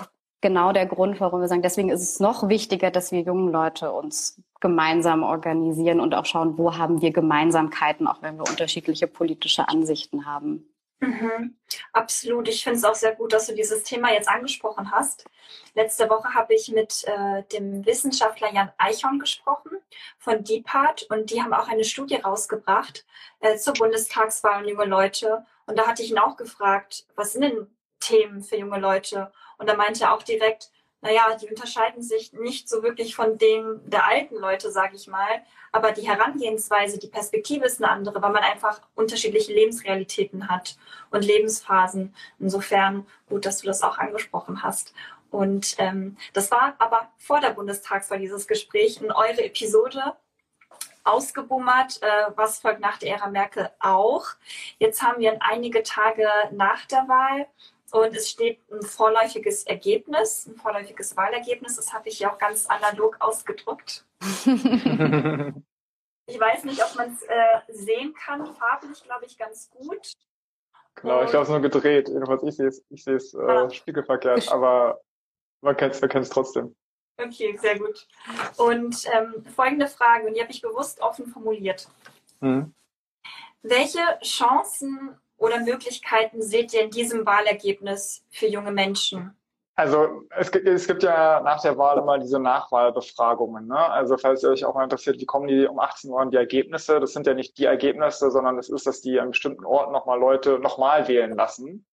genau 0.42 0.72
der 0.74 0.86
Grund, 0.86 1.20
warum 1.20 1.42
wir 1.42 1.48
sagen, 1.48 1.62
deswegen 1.62 1.90
ist 1.90 2.02
es 2.02 2.20
noch 2.20 2.50
wichtiger, 2.50 2.92
dass 2.92 3.12
wir 3.12 3.22
jungen 3.22 3.52
Leute 3.52 3.92
uns 3.92 4.42
gemeinsam 4.60 5.24
organisieren 5.24 6.00
und 6.00 6.14
auch 6.14 6.26
schauen, 6.26 6.58
wo 6.58 6.78
haben 6.78 7.02
wir 7.02 7.12
Gemeinsamkeiten, 7.12 8.08
auch 8.08 8.22
wenn 8.22 8.38
wir 8.38 8.48
unterschiedliche 8.48 9.08
politische 9.08 9.68
Ansichten 9.68 10.26
haben. 10.26 10.72
Mhm, 11.00 11.58
absolut. 11.94 12.48
Ich 12.48 12.64
finde 12.64 12.78
es 12.78 12.84
auch 12.84 12.94
sehr 12.94 13.16
gut, 13.16 13.34
dass 13.34 13.48
du 13.48 13.56
dieses 13.56 13.82
Thema 13.82 14.14
jetzt 14.14 14.30
angesprochen 14.30 14.92
hast. 14.92 15.26
Letzte 15.74 16.08
Woche 16.10 16.36
habe 16.36 16.54
ich 16.54 16.70
mit 16.70 17.04
äh, 17.06 17.42
dem 17.52 17.84
Wissenschaftler 17.88 18.54
Jan 18.54 18.72
Eichhorn 18.78 19.18
gesprochen 19.18 19.72
von 20.20 20.44
DEPART 20.44 21.08
und 21.10 21.32
die 21.32 21.42
haben 21.42 21.54
auch 21.54 21.68
eine 21.68 21.86
Studie 21.86 22.18
rausgebracht 22.18 23.04
äh, 23.40 23.58
zur 23.58 23.74
Bundestagswahl 23.74 24.62
und 24.62 24.70
junge 24.70 24.86
Leute. 24.86 25.44
Und 25.66 25.80
da 25.80 25.88
hatte 25.88 26.04
ich 26.04 26.12
ihn 26.12 26.20
auch 26.20 26.38
gefragt, 26.38 27.08
was 27.16 27.34
sind 27.34 27.42
denn 27.42 27.68
Themen 28.02 28.44
für 28.44 28.58
junge 28.58 28.80
Leute. 28.80 29.32
Und 29.58 29.70
da 29.70 29.76
meinte 29.76 30.04
er 30.04 30.14
auch 30.14 30.24
direkt, 30.24 30.72
naja, 31.02 31.36
die 31.36 31.48
unterscheiden 31.48 32.04
sich 32.04 32.32
nicht 32.34 32.70
so 32.70 32.84
wirklich 32.84 33.16
von 33.16 33.38
denen 33.38 33.90
der 33.90 34.06
alten 34.06 34.36
Leute, 34.36 34.72
sage 34.72 34.96
ich 34.96 35.08
mal. 35.08 35.42
Aber 35.72 35.94
die 35.94 36.08
Herangehensweise, 36.08 37.00
die 37.00 37.08
Perspektive 37.08 37.66
ist 37.66 37.82
eine 37.82 37.92
andere, 37.92 38.22
weil 38.22 38.32
man 38.32 38.44
einfach 38.44 38.82
unterschiedliche 38.94 39.54
Lebensrealitäten 39.54 40.48
hat 40.48 40.78
und 41.10 41.26
Lebensphasen. 41.26 42.14
Insofern 42.40 43.08
gut, 43.30 43.46
dass 43.46 43.60
du 43.60 43.68
das 43.68 43.82
auch 43.82 43.98
angesprochen 43.98 44.62
hast. 44.62 44.94
Und 45.32 45.76
ähm, 45.80 46.18
das 46.34 46.52
war 46.52 46.76
aber 46.78 47.10
vor 47.18 47.40
der 47.40 47.52
Bundestagswahl 47.52 48.20
dieses 48.20 48.48
Gespräch 48.48 49.02
in 49.02 49.12
eure 49.12 49.46
Episode 49.46 50.16
ausgebummert, 51.04 52.02
äh, 52.04 52.32
was 52.36 52.60
folgt 52.60 52.82
nach 52.82 52.98
der 52.98 53.16
Ära 53.16 53.28
Merkel 53.28 53.72
auch. 53.80 54.26
Jetzt 54.78 55.02
haben 55.02 55.20
wir 55.20 55.38
einige 55.42 55.82
Tage 55.82 56.28
nach 56.52 56.86
der 56.86 57.08
Wahl 57.08 57.48
und 57.92 58.16
es 58.16 58.30
steht 58.30 58.60
ein 58.72 58.82
vorläufiges 58.82 59.64
Ergebnis, 59.64 60.48
ein 60.48 60.56
vorläufiges 60.56 61.18
Wahlergebnis. 61.18 61.76
Das 61.76 61.94
habe 61.94 62.10
ich 62.10 62.20
ja 62.20 62.34
auch 62.34 62.38
ganz 62.38 62.66
analog 62.68 63.18
ausgedruckt. 63.20 64.06
ich 64.22 64.46
weiß 66.40 66.64
nicht, 66.64 66.84
ob 66.84 66.96
man 66.96 67.14
es 67.14 67.24
äh, 67.24 67.60
sehen 67.68 68.14
kann. 68.14 68.46
Farblich, 68.56 69.04
glaube 69.04 69.26
ich, 69.26 69.38
ganz 69.38 69.70
gut. 69.70 70.14
Genau, 70.96 71.24
ich 71.24 71.30
glaube, 71.30 71.44
es 71.44 71.50
ist 71.50 71.54
nur 71.54 71.62
gedreht. 71.62 72.10
Jedenfalls, 72.10 72.44
ich 72.44 72.56
sehe 72.56 72.68
es, 72.68 72.84
ich 72.90 73.08
äh, 73.08 73.42
ah. 73.42 73.70
spiegelverkehrt, 73.70 74.52
aber 74.52 75.02
man 75.62 75.76
kennt 75.76 76.02
es 76.02 76.30
trotzdem. 76.30 76.76
Okay, 77.18 77.58
sehr 77.58 77.78
gut. 77.78 78.08
Und 78.58 79.06
ähm, 79.14 79.46
folgende 79.54 79.88
Frage, 79.88 80.28
und 80.28 80.34
die 80.34 80.42
habe 80.42 80.52
ich 80.52 80.62
bewusst 80.62 81.02
offen 81.02 81.28
formuliert. 81.28 81.90
Mhm. 82.40 82.74
Welche 83.64 84.00
Chancen 84.24 85.21
oder 85.42 85.60
Möglichkeiten 85.60 86.42
seht 86.42 86.74
ihr 86.74 86.84
in 86.84 86.92
diesem 86.92 87.26
Wahlergebnis 87.26 88.24
für 88.30 88.48
junge 88.48 88.72
Menschen? 88.72 89.36
Also 89.76 90.24
es 90.38 90.52
gibt, 90.52 90.68
es 90.68 90.86
gibt 90.86 91.02
ja 91.02 91.42
nach 91.42 91.62
der 91.62 91.78
Wahl 91.78 91.98
immer 91.98 92.20
diese 92.20 92.40
Nachwahlbefragungen. 92.40 93.68
Ne? 93.68 93.78
Also 93.78 94.18
falls 94.18 94.44
ihr 94.44 94.50
euch 94.50 94.64
auch 94.64 94.76
mal 94.76 94.84
interessiert, 94.84 95.20
wie 95.20 95.26
kommen 95.26 95.48
die 95.48 95.66
um 95.66 95.80
18 95.80 96.12
Uhr 96.12 96.24
die 96.28 96.38
Ergebnisse? 96.38 97.00
Das 97.00 97.14
sind 97.14 97.26
ja 97.26 97.34
nicht 97.34 97.58
die 97.58 97.66
Ergebnisse, 97.66 98.30
sondern 98.30 98.58
das 98.58 98.70
ist, 98.70 98.86
dass 98.86 99.02
die 99.02 99.20
an 99.20 99.32
bestimmten 99.32 99.66
Orten 99.66 99.92
nochmal 99.92 100.20
Leute 100.20 100.60
nochmal 100.60 101.08
wählen 101.08 101.36
lassen. 101.36 101.88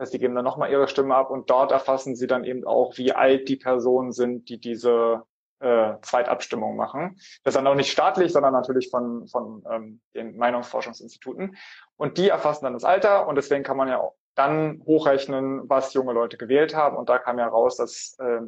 Heißt, 0.00 0.14
die 0.14 0.18
geben 0.18 0.34
dann 0.34 0.44
nochmal 0.44 0.70
ihre 0.70 0.88
Stimme 0.88 1.14
ab 1.14 1.30
und 1.30 1.50
dort 1.50 1.70
erfassen 1.70 2.16
sie 2.16 2.26
dann 2.26 2.44
eben 2.44 2.64
auch, 2.64 2.96
wie 2.96 3.12
alt 3.12 3.48
die 3.48 3.56
Personen 3.56 4.12
sind, 4.12 4.48
die 4.48 4.58
diese 4.58 5.22
äh, 5.64 5.94
Zweitabstimmung 6.02 6.76
machen. 6.76 7.16
Das 7.42 7.54
ist 7.54 7.56
dann 7.56 7.66
auch 7.66 7.74
nicht 7.74 7.90
staatlich, 7.90 8.32
sondern 8.32 8.52
natürlich 8.52 8.90
von, 8.90 9.26
von 9.28 9.64
ähm, 9.70 10.00
den 10.14 10.36
Meinungsforschungsinstituten. 10.36 11.56
Und 11.96 12.18
die 12.18 12.28
erfassen 12.28 12.64
dann 12.64 12.74
das 12.74 12.84
Alter 12.84 13.26
und 13.26 13.36
deswegen 13.36 13.64
kann 13.64 13.76
man 13.76 13.88
ja 13.88 13.98
auch 13.98 14.14
dann 14.34 14.82
hochrechnen, 14.84 15.68
was 15.68 15.94
junge 15.94 16.12
Leute 16.12 16.36
gewählt 16.36 16.74
haben. 16.74 16.96
Und 16.96 17.08
da 17.08 17.18
kam 17.18 17.38
ja 17.38 17.46
raus, 17.46 17.76
dass 17.76 18.16
äh, 18.18 18.40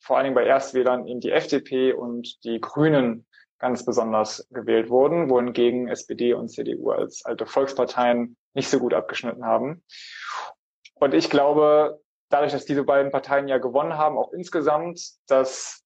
vor 0.00 0.16
allen 0.16 0.24
Dingen 0.24 0.34
bei 0.34 0.44
Erstwählern 0.44 1.06
eben 1.06 1.20
die 1.20 1.30
FDP 1.30 1.92
und 1.92 2.42
die 2.44 2.60
Grünen 2.60 3.26
ganz 3.58 3.84
besonders 3.84 4.46
gewählt 4.50 4.90
wurden, 4.90 5.30
wohingegen 5.30 5.88
SPD 5.88 6.34
und 6.34 6.48
CDU 6.48 6.90
als 6.90 7.24
alte 7.24 7.46
Volksparteien 7.46 8.36
nicht 8.54 8.68
so 8.68 8.78
gut 8.78 8.92
abgeschnitten 8.92 9.44
haben. 9.44 9.82
Und 10.94 11.14
ich 11.14 11.30
glaube, 11.30 12.00
dadurch, 12.28 12.52
dass 12.52 12.64
diese 12.64 12.84
beiden 12.84 13.12
Parteien 13.12 13.48
ja 13.48 13.58
gewonnen 13.58 13.96
haben, 13.96 14.18
auch 14.18 14.32
insgesamt, 14.32 15.00
dass 15.26 15.85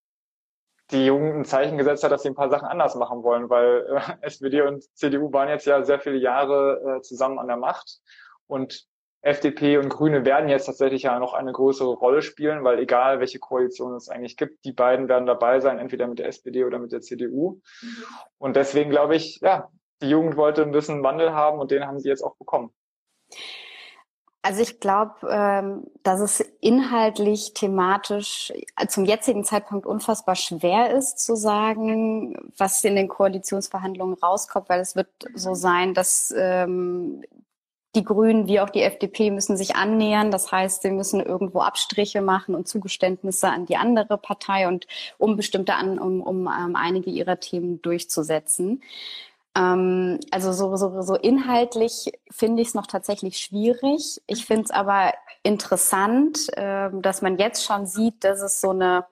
die 0.90 1.06
Jugend 1.06 1.36
ein 1.36 1.44
Zeichen 1.44 1.78
gesetzt 1.78 2.04
hat, 2.04 2.12
dass 2.12 2.22
sie 2.22 2.28
ein 2.28 2.34
paar 2.34 2.50
Sachen 2.50 2.68
anders 2.68 2.94
machen 2.94 3.22
wollen, 3.22 3.48
weil 3.48 3.86
äh, 3.88 4.00
SPD 4.22 4.62
und 4.62 4.84
CDU 4.96 5.32
waren 5.32 5.48
jetzt 5.48 5.66
ja 5.66 5.82
sehr 5.84 6.00
viele 6.00 6.16
Jahre 6.16 6.98
äh, 6.98 7.02
zusammen 7.02 7.38
an 7.38 7.48
der 7.48 7.56
Macht 7.56 8.00
und 8.46 8.86
FDP 9.22 9.76
und 9.76 9.90
Grüne 9.90 10.24
werden 10.24 10.48
jetzt 10.48 10.64
tatsächlich 10.64 11.02
ja 11.02 11.18
noch 11.18 11.34
eine 11.34 11.52
größere 11.52 11.92
Rolle 11.92 12.22
spielen, 12.22 12.64
weil 12.64 12.78
egal 12.78 13.20
welche 13.20 13.38
Koalition 13.38 13.94
es 13.94 14.08
eigentlich 14.08 14.36
gibt, 14.36 14.64
die 14.64 14.72
beiden 14.72 15.08
werden 15.08 15.26
dabei 15.26 15.60
sein, 15.60 15.78
entweder 15.78 16.06
mit 16.06 16.18
der 16.18 16.28
SPD 16.28 16.64
oder 16.64 16.78
mit 16.78 16.90
der 16.90 17.02
CDU. 17.02 17.60
Mhm. 17.82 18.04
Und 18.38 18.56
deswegen 18.56 18.90
glaube 18.90 19.16
ich, 19.16 19.40
ja, 19.42 19.68
die 20.00 20.08
Jugend 20.08 20.36
wollte 20.36 20.62
ein 20.62 20.72
bisschen 20.72 21.02
Wandel 21.02 21.32
haben 21.32 21.58
und 21.58 21.70
den 21.70 21.86
haben 21.86 21.98
sie 21.98 22.08
jetzt 22.08 22.22
auch 22.22 22.36
bekommen. 22.36 22.72
Also 24.42 24.62
ich 24.62 24.80
glaube, 24.80 25.28
ähm, 25.30 25.84
dass 26.02 26.20
es 26.20 26.40
inhaltlich, 26.60 27.52
thematisch 27.52 28.52
zum 28.88 29.04
jetzigen 29.04 29.44
Zeitpunkt 29.44 29.84
unfassbar 29.84 30.34
schwer 30.34 30.96
ist 30.96 31.18
zu 31.18 31.36
sagen, 31.36 32.50
was 32.56 32.82
in 32.84 32.96
den 32.96 33.08
Koalitionsverhandlungen 33.08 34.16
rauskommt, 34.16 34.70
weil 34.70 34.80
es 34.80 34.96
wird 34.96 35.08
so 35.34 35.54
sein, 35.54 35.92
dass 35.92 36.32
ähm, 36.34 37.22
die 37.94 38.04
Grünen 38.04 38.46
wie 38.46 38.60
auch 38.60 38.70
die 38.70 38.82
FDP 38.82 39.30
müssen 39.30 39.56
sich 39.56 39.74
annähern. 39.76 40.30
Das 40.30 40.52
heißt, 40.52 40.82
sie 40.82 40.90
müssen 40.90 41.20
irgendwo 41.20 41.60
Abstriche 41.60 42.22
machen 42.22 42.54
und 42.54 42.68
Zugeständnisse 42.68 43.48
an 43.48 43.66
die 43.66 43.76
andere 43.76 44.16
Partei 44.16 44.68
und 44.68 44.86
um 45.18 45.36
bestimmte 45.36 45.74
an, 45.74 45.98
um, 45.98 46.22
um 46.22 46.46
ähm, 46.46 46.76
einige 46.76 47.10
ihrer 47.10 47.40
Themen 47.40 47.82
durchzusetzen. 47.82 48.82
Ähm, 49.56 50.20
also 50.30 50.52
so, 50.52 50.76
so, 50.76 51.02
so 51.02 51.14
inhaltlich 51.14 52.12
finde 52.30 52.62
ich 52.62 52.68
es 52.68 52.74
noch 52.74 52.86
tatsächlich 52.86 53.38
schwierig. 53.38 54.20
Ich 54.26 54.46
finde 54.46 54.64
es 54.64 54.70
aber 54.70 55.12
interessant, 55.42 56.48
äh, 56.56 56.90
dass 56.92 57.22
man 57.22 57.38
jetzt 57.38 57.64
schon 57.64 57.86
sieht, 57.86 58.22
dass 58.24 58.40
es 58.42 58.60
so 58.60 58.70
eine 58.70 59.06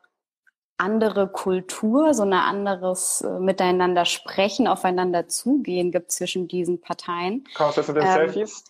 andere 0.76 1.28
Kultur, 1.28 2.14
so 2.14 2.22
ein 2.22 2.32
anderes 2.32 3.20
äh, 3.22 3.40
Miteinander 3.40 4.04
sprechen, 4.04 4.68
aufeinander 4.68 5.26
zugehen 5.26 5.90
gibt 5.90 6.12
zwischen 6.12 6.46
diesen 6.46 6.80
Parteien. 6.80 7.44
Kommst 7.54 7.78
du 7.78 7.82
zu 7.82 7.92
den 7.92 8.04
ähm, 8.04 8.12
Selfies? 8.12 8.64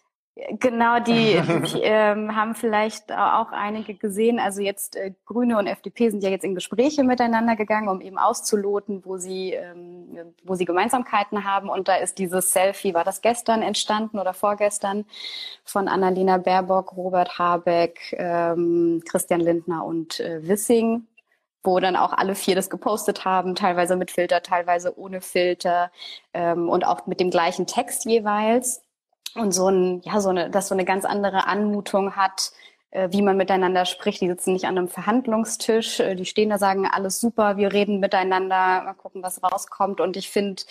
Genau, 0.60 1.00
die, 1.00 1.40
die 1.72 1.80
ähm, 1.82 2.36
haben 2.36 2.54
vielleicht 2.54 3.10
auch 3.10 3.50
einige 3.50 3.94
gesehen. 3.94 4.38
Also 4.38 4.60
jetzt 4.60 4.94
äh, 4.94 5.12
Grüne 5.26 5.58
und 5.58 5.66
FDP 5.66 6.10
sind 6.10 6.22
ja 6.22 6.30
jetzt 6.30 6.44
in 6.44 6.54
Gespräche 6.54 7.02
miteinander 7.02 7.56
gegangen, 7.56 7.88
um 7.88 8.00
eben 8.00 8.18
auszuloten, 8.18 9.04
wo 9.04 9.16
sie, 9.16 9.52
ähm, 9.52 10.34
wo 10.44 10.54
sie 10.54 10.64
Gemeinsamkeiten 10.64 11.44
haben. 11.44 11.68
Und 11.68 11.88
da 11.88 11.96
ist 11.96 12.18
dieses 12.18 12.52
Selfie, 12.52 12.94
war 12.94 13.04
das 13.04 13.20
gestern 13.20 13.62
entstanden 13.62 14.18
oder 14.20 14.32
vorgestern, 14.32 15.06
von 15.64 15.88
Annalena 15.88 16.38
Baerbock, 16.38 16.96
Robert 16.96 17.38
Habeck, 17.38 18.14
ähm, 18.16 19.02
Christian 19.08 19.40
Lindner 19.40 19.84
und 19.84 20.20
äh, 20.20 20.46
Wissing 20.46 21.06
wo 21.64 21.80
dann 21.80 21.96
auch 21.96 22.12
alle 22.12 22.34
vier 22.36 22.54
das 22.54 22.70
gepostet 22.70 23.24
haben, 23.24 23.54
teilweise 23.54 23.96
mit 23.96 24.10
Filter, 24.12 24.42
teilweise 24.42 24.96
ohne 24.98 25.20
Filter 25.20 25.90
ähm, 26.32 26.68
und 26.68 26.86
auch 26.86 27.06
mit 27.06 27.20
dem 27.20 27.30
gleichen 27.30 27.66
Text 27.66 28.06
jeweils 28.06 28.87
und 29.34 29.52
so 29.52 29.68
ein, 29.68 30.00
ja, 30.02 30.20
so 30.20 30.30
eine, 30.30 30.50
dass 30.50 30.68
so 30.68 30.74
eine 30.74 30.84
ganz 30.84 31.04
andere 31.04 31.46
Anmutung 31.46 32.16
hat, 32.16 32.52
äh, 32.90 33.08
wie 33.12 33.22
man 33.22 33.36
miteinander 33.36 33.84
spricht. 33.84 34.20
Die 34.20 34.28
sitzen 34.28 34.54
nicht 34.54 34.64
an 34.64 34.78
einem 34.78 34.88
Verhandlungstisch, 34.88 36.00
äh, 36.00 36.14
die 36.14 36.24
stehen 36.24 36.50
da, 36.50 36.58
sagen 36.58 36.86
alles 36.86 37.20
super, 37.20 37.56
wir 37.56 37.72
reden 37.72 38.00
miteinander, 38.00 38.82
mal 38.82 38.94
gucken, 38.94 39.22
was 39.22 39.42
rauskommt. 39.42 40.00
Und 40.00 40.16
ich 40.16 40.30
finde, 40.30 40.62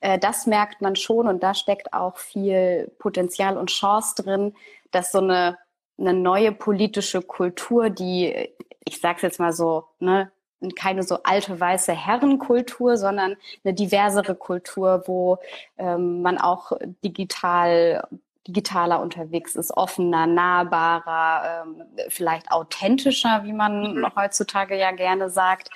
äh, 0.00 0.18
das 0.18 0.46
merkt 0.46 0.82
man 0.82 0.96
schon 0.96 1.28
und 1.28 1.42
da 1.42 1.54
steckt 1.54 1.92
auch 1.92 2.18
viel 2.18 2.92
Potenzial 2.98 3.56
und 3.56 3.70
Chance 3.70 4.22
drin, 4.22 4.54
dass 4.90 5.12
so 5.12 5.18
eine, 5.18 5.58
eine 5.98 6.12
neue 6.12 6.52
politische 6.52 7.22
Kultur, 7.22 7.90
die, 7.90 8.50
ich 8.84 9.00
sag's 9.00 9.22
jetzt 9.22 9.40
mal 9.40 9.52
so, 9.52 9.84
ne, 9.98 10.30
keine 10.76 11.02
so 11.02 11.18
alte 11.24 11.58
weiße 11.58 11.92
Herrenkultur, 11.92 12.96
sondern 12.96 13.36
eine 13.64 13.74
diversere 13.74 14.34
Kultur, 14.34 15.04
wo 15.06 15.38
ähm, 15.78 16.22
man 16.22 16.38
auch 16.38 16.72
digital 17.04 18.02
digitaler 18.46 19.00
unterwegs 19.00 19.54
ist, 19.54 19.76
offener, 19.76 20.26
nahbarer, 20.26 21.64
ähm, 21.64 21.82
vielleicht 22.08 22.50
authentischer, 22.50 23.42
wie 23.44 23.52
man 23.52 23.98
mhm. 23.98 24.06
heutzutage 24.16 24.76
ja 24.76 24.90
gerne 24.90 25.30
sagt. 25.30 25.70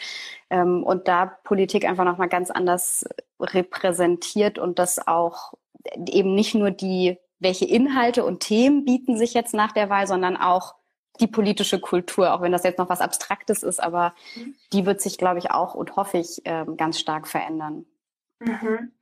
Ähm, 0.50 0.82
und 0.82 1.08
da 1.08 1.26
Politik 1.44 1.84
einfach 1.84 2.04
nochmal 2.04 2.28
ganz 2.28 2.50
anders 2.50 3.04
repräsentiert 3.40 4.58
und 4.58 4.78
das 4.78 5.06
auch 5.06 5.54
eben 6.08 6.34
nicht 6.34 6.54
nur 6.54 6.70
die, 6.70 7.18
welche 7.38 7.66
Inhalte 7.66 8.24
und 8.24 8.40
Themen 8.40 8.84
bieten 8.84 9.16
sich 9.16 9.34
jetzt 9.34 9.54
nach 9.54 9.72
der 9.72 9.88
Wahl, 9.90 10.06
sondern 10.06 10.36
auch 10.36 10.74
die 11.20 11.26
politische 11.26 11.80
Kultur, 11.80 12.32
auch 12.32 12.42
wenn 12.42 12.52
das 12.52 12.64
jetzt 12.64 12.78
noch 12.78 12.88
was 12.88 13.00
Abstraktes 13.00 13.62
ist, 13.62 13.82
aber 13.82 14.14
mhm. 14.34 14.54
die 14.72 14.86
wird 14.86 15.00
sich, 15.00 15.18
glaube 15.18 15.38
ich, 15.38 15.50
auch 15.50 15.74
und 15.74 15.96
hoffe 15.96 16.18
ich, 16.18 16.42
ähm, 16.44 16.76
ganz 16.76 16.98
stark 16.98 17.28
verändern. 17.28 17.86
Mhm. 18.40 18.92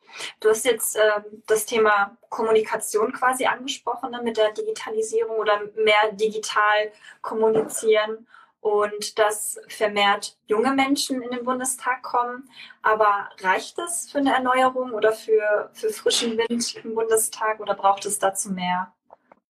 Du 0.40 0.48
hast 0.48 0.64
jetzt 0.64 0.96
äh, 0.96 1.22
das 1.46 1.66
Thema 1.66 2.16
Kommunikation 2.28 3.12
quasi 3.12 3.46
angesprochen 3.46 4.10
ne, 4.10 4.20
mit 4.22 4.36
der 4.36 4.52
Digitalisierung 4.52 5.36
oder 5.38 5.60
mehr 5.76 6.12
digital 6.12 6.92
kommunizieren 7.20 8.26
und 8.60 9.18
dass 9.18 9.60
vermehrt 9.68 10.38
junge 10.46 10.72
Menschen 10.72 11.20
in 11.20 11.30
den 11.30 11.44
Bundestag 11.44 12.02
kommen. 12.02 12.48
Aber 12.82 13.28
reicht 13.40 13.78
es 13.78 14.10
für 14.10 14.18
eine 14.18 14.32
Erneuerung 14.32 14.92
oder 14.92 15.12
für, 15.12 15.70
für 15.74 15.90
frischen 15.90 16.38
Wind 16.38 16.76
im 16.76 16.94
Bundestag 16.94 17.60
oder 17.60 17.74
braucht 17.74 18.06
es 18.06 18.18
dazu 18.18 18.52
mehr? 18.52 18.92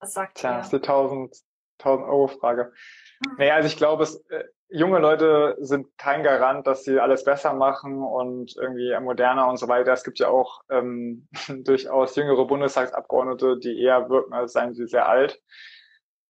Was 0.01 0.15
sagt 0.15 0.37
Klar, 0.37 0.69
ihr? 0.73 0.83
Tausend, 0.83 1.37
1000-Euro-Frage. 1.85 2.73
Hm. 3.27 3.37
Naja, 3.39 3.55
also 3.55 3.67
ich 3.69 3.77
glaube, 3.77 4.03
es, 4.03 4.17
äh, 4.31 4.45
junge 4.69 4.99
Leute 4.99 5.57
sind 5.61 5.97
kein 5.99 6.23
Garant, 6.23 6.67
dass 6.67 6.85
sie 6.85 6.99
alles 6.99 7.25
besser 7.25 7.53
machen 7.53 8.03
und 8.03 8.57
irgendwie 8.57 8.97
moderner 9.01 9.49
und 9.49 9.57
so 9.57 9.69
weiter. 9.69 9.93
Es 9.93 10.05
gibt 10.05 10.19
ja 10.19 10.29
auch 10.29 10.63
ähm, 10.71 11.29
durchaus 11.49 12.17
jüngere 12.17 12.45
Bundestagsabgeordnete, 12.47 13.59
die 13.59 13.81
eher 13.81 14.09
wirken, 14.09 14.33
als 14.33 14.53
seien 14.53 14.75
sie 14.75 14.87
sehr 14.87 15.09
alt. 15.09 15.41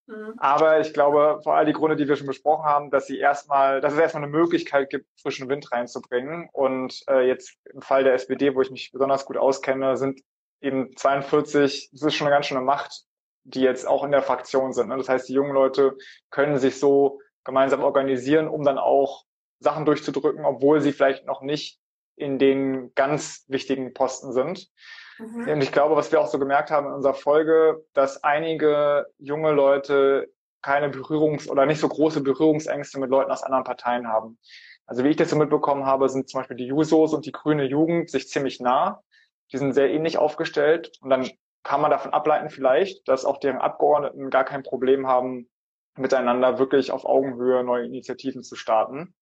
Mhm. 0.07 0.35
Aber 0.37 0.81
ich 0.81 0.93
glaube, 0.93 1.41
vor 1.43 1.55
allem 1.55 1.67
die 1.67 1.73
Gründe, 1.73 1.97
die 1.97 2.09
wir 2.09 2.17
schon 2.17 2.27
besprochen 2.27 2.65
haben, 2.65 2.91
dass 2.91 3.07
sie 3.07 3.19
erstmal, 3.19 3.81
dass 3.81 3.95
es 3.95 3.99
erstmal 3.99 4.25
eine 4.25 4.33
Möglichkeit 4.33 4.91
gibt, 4.91 5.07
frischen 5.21 5.49
Wind 5.49 5.71
reinzubringen. 5.73 6.49
Und 6.53 7.03
äh, 7.09 7.27
jetzt 7.27 7.57
im 7.73 7.81
Fall 7.81 8.05
der 8.05 8.15
SPD, 8.15 8.55
wo 8.55 8.61
ich 8.61 8.71
mich 8.71 8.93
besonders 8.93 9.25
gut 9.25 9.37
auskenne, 9.37 9.97
sind 9.97 10.21
eben 10.61 10.95
42, 10.97 11.91
das 11.93 12.03
ist 12.03 12.15
schon 12.15 12.27
eine 12.27 12.37
ganz 12.37 12.47
schöne 12.47 12.61
Macht, 12.61 13.05
die 13.45 13.61
jetzt 13.61 13.87
auch 13.87 14.05
in 14.05 14.11
der 14.11 14.23
Fraktion 14.23 14.73
sind. 14.73 14.89
Ne? 14.89 14.97
Das 14.97 15.09
heißt, 15.09 15.29
die 15.29 15.35
jungen 15.35 15.53
Leute 15.53 15.97
können 16.31 16.59
sich 16.59 16.79
so 16.81 17.21
gemeinsam 17.45 17.83
organisieren, 17.83 18.49
um 18.49 18.65
dann 18.65 18.79
auch 18.79 19.25
Sachen 19.61 19.85
durchzudrücken, 19.85 20.45
obwohl 20.45 20.81
sie 20.81 20.93
vielleicht 20.93 21.27
noch 21.27 21.43
nicht 21.43 21.79
in 22.17 22.39
den 22.39 22.95
ganz 22.95 23.45
wichtigen 23.49 23.93
Posten 23.93 24.33
sind. 24.33 24.69
Mhm. 25.19 25.49
Und 25.49 25.63
ich 25.63 25.73
glaube, 25.73 25.97
was 25.97 26.11
wir 26.11 26.21
auch 26.21 26.27
so 26.27 26.39
gemerkt 26.39 26.71
haben 26.71 26.87
in 26.87 26.93
unserer 26.93 27.15
Folge, 27.15 27.85
dass 27.93 28.25
einige 28.25 29.07
junge 29.19 29.53
Leute 29.53 30.33
keine 30.63 30.89
Berührungs- 30.89 31.49
oder 31.49 31.67
nicht 31.67 31.81
so 31.81 31.89
große 31.89 32.23
Berührungsängste 32.23 32.99
mit 32.99 33.11
Leuten 33.11 33.31
aus 33.31 33.43
anderen 33.43 33.65
Parteien 33.65 34.09
haben. 34.09 34.39
Also 34.87 35.05
wie 35.05 35.09
ich 35.09 35.17
das 35.17 35.31
so 35.31 35.37
mitbekommen 35.37 35.85
habe, 35.85 36.09
sind 36.09 36.29
zum 36.29 36.41
Beispiel 36.41 36.57
die 36.57 36.67
Jusos 36.67 37.13
und 37.13 37.27
die 37.27 37.33
grüne 37.33 37.65
Jugend 37.65 38.11
sich 38.11 38.29
ziemlich 38.29 38.61
nah. 38.61 39.03
Die 39.53 39.59
sind 39.59 39.73
sehr 39.73 39.91
ähnlich 39.91 40.19
aufgestellt. 40.19 40.93
Und 41.01 41.11
dann 41.11 41.31
kann 41.65 41.81
man 41.81 41.91
davon 41.91 42.13
ableiten 42.13 42.51
vielleicht, 42.51 43.09
dass 43.09 43.25
auch 43.25 43.39
deren 43.39 43.59
Abgeordneten 43.59 44.31
gar 44.31 44.45
kein 44.45 44.63
Problem 44.63 45.09
haben, 45.09 45.49
miteinander 45.97 46.59
wirklich 46.59 46.93
auf 46.93 47.05
Augenhöhe 47.05 47.65
neue 47.65 47.87
Initiativen 47.87 48.43
zu 48.43 48.57
starten. 48.57 49.15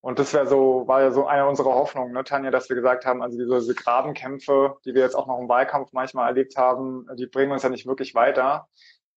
Und 0.00 0.18
das 0.18 0.34
wäre 0.34 0.48
so, 0.48 0.86
war 0.88 1.00
ja 1.00 1.10
so 1.12 1.26
eine 1.26 1.46
unserer 1.46 1.74
Hoffnungen, 1.74 2.12
ne, 2.12 2.24
Tanja, 2.24 2.50
dass 2.50 2.68
wir 2.68 2.74
gesagt 2.74 3.06
haben, 3.06 3.22
also 3.22 3.38
diese, 3.38 3.60
diese 3.60 3.74
Grabenkämpfe, 3.74 4.76
die 4.84 4.94
wir 4.94 5.02
jetzt 5.02 5.14
auch 5.14 5.28
noch 5.28 5.38
im 5.38 5.48
Wahlkampf 5.48 5.92
manchmal 5.92 6.28
erlebt 6.28 6.56
haben, 6.56 7.06
die 7.14 7.26
bringen 7.26 7.52
uns 7.52 7.62
ja 7.62 7.68
nicht 7.68 7.86
wirklich 7.86 8.14
weiter. 8.14 8.68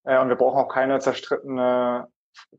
Äh, 0.04 0.20
und 0.20 0.30
wir 0.30 0.36
brauchen 0.36 0.60
auch 0.60 0.68
keine 0.68 1.00
zerstrittene 1.00 2.08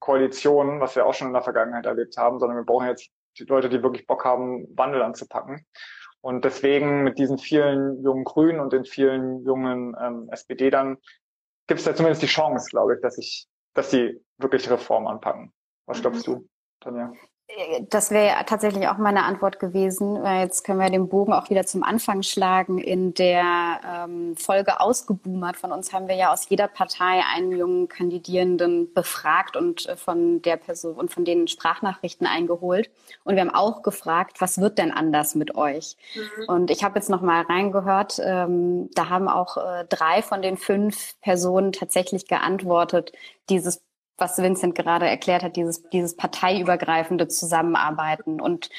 Koalition, 0.01 0.81
was 0.81 0.97
wir 0.97 1.07
auch 1.07 1.15
schon 1.15 1.29
in 1.29 1.35
der 1.35 1.43
Vergangenheit 1.43 1.87
erlebt 1.87 2.17
haben, 2.17 2.41
sondern 2.41 2.59
wir 2.59 2.65
brauchen 2.65 2.89
jetzt 2.89 3.11
die 3.39 3.45
Leute, 3.45 3.69
die 3.69 3.83
wirklich 3.83 4.07
Bock 4.07 4.25
haben, 4.25 4.67
Wandel 4.77 5.03
anzupacken. 5.03 5.65
Und 6.27 6.45
deswegen 6.45 7.05
mit 7.05 7.21
diesen 7.21 7.39
vielen 7.39 8.03
jungen 8.03 8.25
Grünen 8.25 8.59
und 8.59 8.73
den 8.73 8.85
vielen 8.85 9.45
jungen 9.45 9.95
ähm, 9.97 10.29
SPD 10.33 10.71
dann 10.71 10.99
gibt 11.69 11.79
es 11.79 11.85
da 11.85 11.95
zumindest 11.95 12.21
die 12.21 12.27
Chance, 12.27 12.69
glaube 12.69 12.97
ich, 12.97 13.01
dass 13.01 13.17
ich, 13.17 13.47
dass 13.75 13.93
sie 13.93 14.21
wirklich 14.37 14.69
Reformen 14.69 15.07
anpacken. 15.07 15.53
Was 15.87 16.01
glaubst 16.01 16.27
du, 16.27 16.49
Tanja? 16.81 17.13
Das 17.89 18.11
wäre 18.11 18.45
tatsächlich 18.45 18.89
auch 18.89 18.99
meine 18.99 19.25
Antwort 19.25 19.59
gewesen. 19.59 20.23
Jetzt 20.25 20.65
können 20.65 20.79
wir 20.79 20.91
den 20.91 21.09
Bogen 21.09 21.33
auch 21.33 21.49
wieder 21.49 21.65
zum 21.65 21.83
Anfang 21.83 22.23
schlagen. 22.23 22.79
In 22.79 23.15
der 23.15 23.81
ähm, 23.87 24.37
Folge 24.37 24.81
ausgeboomert 24.81 25.57
von 25.57 25.73
uns 25.73 25.93
haben 25.93 26.07
wir 26.09 26.17
ja 26.17 26.33
aus 26.33 26.49
jeder 26.49 26.69
Partei 26.69 27.23
einen 27.35 27.53
jungen 27.53 27.89
Kandidierenden 27.89 28.93
befragt 28.93 29.57
und 29.57 29.87
äh, 29.87 29.97
von 29.97 30.43
der 30.43 30.57
Person 30.57 30.97
und 30.97 31.13
von 31.13 31.25
denen 31.25 31.49
Sprachnachrichten 31.49 32.27
eingeholt. 32.27 32.91
Und 33.25 33.37
wir 33.37 33.41
haben 33.41 33.55
auch 33.55 33.83
gefragt, 33.83 34.41
was 34.41 34.61
wird 34.61 34.79
denn 34.79 34.93
anders 34.93 35.35
mit 35.35 35.55
euch? 35.55 35.97
Mhm. 36.15 36.49
Und 36.49 36.71
ich 36.71 36.85
habe 36.85 36.99
jetzt 36.99 37.09
noch 37.09 37.23
mal 37.23 37.43
reingehört. 37.43 38.21
Ähm, 38.23 38.91
da 38.95 39.09
haben 39.09 39.29
auch 39.29 39.57
äh, 39.57 39.85
drei 39.89 40.21
von 40.21 40.43
den 40.43 40.59
fünf 40.59 41.19
Personen 41.23 41.73
tatsächlich 41.73 42.27
geantwortet, 42.27 43.13
dieses 43.49 43.81
was 44.19 44.39
Vincent 44.39 44.75
gerade 44.75 45.07
erklärt 45.07 45.43
hat, 45.43 45.57
dieses, 45.57 45.83
dieses 45.91 46.17
parteiübergreifende 46.17 47.29
Zusammenarbeiten. 47.29 48.41
Und 48.41 48.71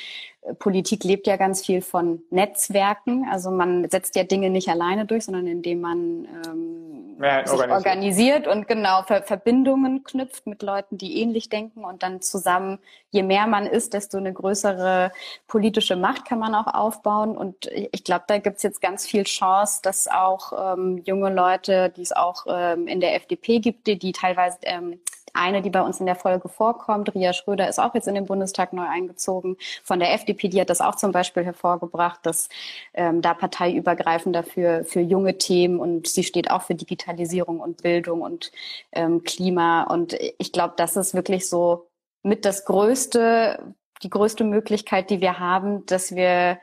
äh, 0.42 0.54
Politik 0.56 1.04
lebt 1.04 1.28
ja 1.28 1.38
ganz 1.38 1.66
viel 1.66 1.82
von 1.82 2.22
Netzwerken. 2.32 3.28
Also 3.32 3.52
man 3.52 3.90
setzt 3.90 4.16
ja 4.16 4.24
Dinge 4.24 4.50
nicht 4.50 4.70
alleine 4.70 5.06
durch, 5.06 5.26
sondern 5.26 5.48
indem 5.48 5.82
man 5.82 6.28
ähm, 6.46 7.18
sich 7.18 7.60
organisiert. 7.60 7.72
organisiert. 7.72 8.48
und 8.48 8.68
genau 8.68 9.04
Ver 9.04 9.24
Verbindungen 9.24 10.04
knüpft 10.04 10.48
mit 10.48 10.62
Leuten, 10.62 10.98
die 10.98 11.22
ähnlich 11.22 11.50
denken 11.50 11.84
und 11.84 12.04
dann 12.04 12.22
zusammen, 12.22 12.80
je 13.12 13.24
mehr 13.24 13.48
man 13.48 13.66
ist, 13.66 13.94
desto 13.94 14.18
eine 14.18 14.34
größere 14.34 15.12
politische 15.48 15.96
Macht 15.96 16.26
kann 16.26 16.40
man 16.40 16.56
auch 16.56 16.74
aufbauen. 16.74 17.38
Und 17.38 17.68
ich 17.68 18.04
glaube, 18.04 18.26
da 18.28 18.38
gibt's 18.38 18.64
jetzt 18.64 18.82
ganz 18.82 19.06
viel 19.06 19.24
Chance, 19.24 19.82
dass 19.84 20.08
auch 20.08 20.74
ähm, 20.74 21.02
junge 21.06 21.30
Leute, 21.30 21.92
die 21.96 22.02
es 22.02 22.12
auch 22.12 22.46
ähm, 22.48 22.88
in 22.88 23.00
der 23.00 23.16
FDP 23.16 23.60
gibt, 23.60 23.88
die, 23.88 23.98
die 24.00 24.12
teilweise 24.12 24.58
ähm, 24.64 25.00
eine, 25.38 25.62
die 25.62 25.70
bei 25.70 25.82
uns 25.82 26.00
in 26.00 26.06
der 26.06 26.16
Folge 26.16 26.50
vorkommt, 26.50 27.14
Ria 27.14 27.34
Schröder, 27.34 27.70
ist 27.70 27.80
auch 27.80 27.94
jetzt 27.96 28.08
in 28.08 28.16
den 28.16 28.26
Bundestag 28.26 28.74
neu 28.74 28.88
eingezogen. 28.88 29.58
Von 29.84 30.00
der 30.00 30.14
FDP, 30.14 30.50
die 30.50 30.60
hat 30.60 30.70
das 30.70 30.82
auch 30.82 30.96
zum 30.96 31.12
Beispiel 31.12 31.44
hervorgebracht, 31.44 32.20
dass 32.24 32.50
ähm, 32.94 33.22
da 33.22 33.34
parteiübergreifend 33.34 34.36
dafür 34.36 34.84
für 34.86 35.02
junge 35.02 35.38
Themen 35.38 35.80
und 35.80 36.08
sie 36.08 36.24
steht 36.24 36.52
auch 36.52 36.64
für 36.64 36.76
Digitalisierung 36.76 37.60
und 37.60 37.82
Bildung 37.82 38.22
und 38.22 38.52
ähm, 38.92 39.24
Klima. 39.24 39.84
Und 39.84 40.18
ich 40.38 40.52
glaube, 40.52 40.74
das 40.78 40.96
ist 40.96 41.14
wirklich 41.14 41.48
so 41.48 41.88
mit 42.24 42.46
das 42.46 42.66
größte, 42.66 43.74
die 44.04 44.10
größte 44.10 44.44
Möglichkeit, 44.44 45.10
die 45.10 45.22
wir 45.22 45.40
haben, 45.40 45.86
dass 45.86 46.16
wir 46.16 46.60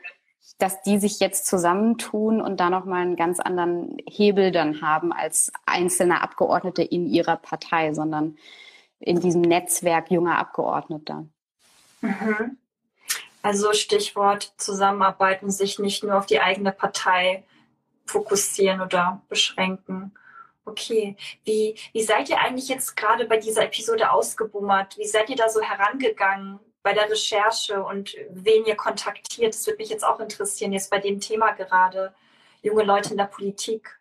dass 0.57 0.81
die 0.83 0.99
sich 0.99 1.19
jetzt 1.19 1.47
zusammentun 1.47 2.39
und 2.39 2.59
da 2.59 2.69
nochmal 2.69 3.01
einen 3.01 3.17
ganz 3.17 3.39
anderen 3.39 3.97
Hebel 4.07 4.51
dann 4.51 4.81
haben 4.81 5.11
als 5.11 5.51
einzelne 5.65 6.21
Abgeordnete 6.21 6.81
in 6.81 7.07
ihrer 7.07 7.35
Partei, 7.35 7.93
sondern 7.93 8.37
in 8.99 9.19
diesem 9.19 9.41
Netzwerk 9.41 10.11
junger 10.11 10.37
Abgeordneter. 10.37 11.25
Mhm. 12.01 12.57
Also 13.41 13.73
Stichwort 13.73 14.53
zusammenarbeiten, 14.57 15.51
sich 15.51 15.77
nicht 15.77 16.03
nur 16.03 16.17
auf 16.17 16.25
die 16.25 16.39
eigene 16.39 16.71
Partei 16.71 17.43
fokussieren 18.05 18.81
oder 18.81 19.21
beschränken. 19.29 20.13
Okay, 20.65 21.15
wie, 21.43 21.75
wie 21.93 22.03
seid 22.03 22.29
ihr 22.29 22.39
eigentlich 22.39 22.69
jetzt 22.69 22.95
gerade 22.95 23.25
bei 23.25 23.37
dieser 23.37 23.65
Episode 23.65 24.11
ausgebummert? 24.11 24.97
Wie 24.97 25.07
seid 25.07 25.29
ihr 25.29 25.35
da 25.35 25.47
so 25.47 25.61
herangegangen 25.61 26.59
bei 26.81 26.93
der 26.93 27.09
Recherche 27.09 27.83
und 27.83 28.15
wen 28.31 28.65
ihr 28.65 28.75
kontaktiert? 28.75 29.53
Das 29.53 29.67
würde 29.67 29.77
mich 29.77 29.89
jetzt 29.89 30.03
auch 30.03 30.19
interessieren, 30.19 30.73
jetzt 30.73 30.89
bei 30.89 30.99
dem 30.99 31.19
Thema 31.19 31.51
gerade, 31.51 32.15
junge 32.63 32.83
Leute 32.83 33.11
in 33.11 33.17
der 33.17 33.25
Politik. 33.25 33.99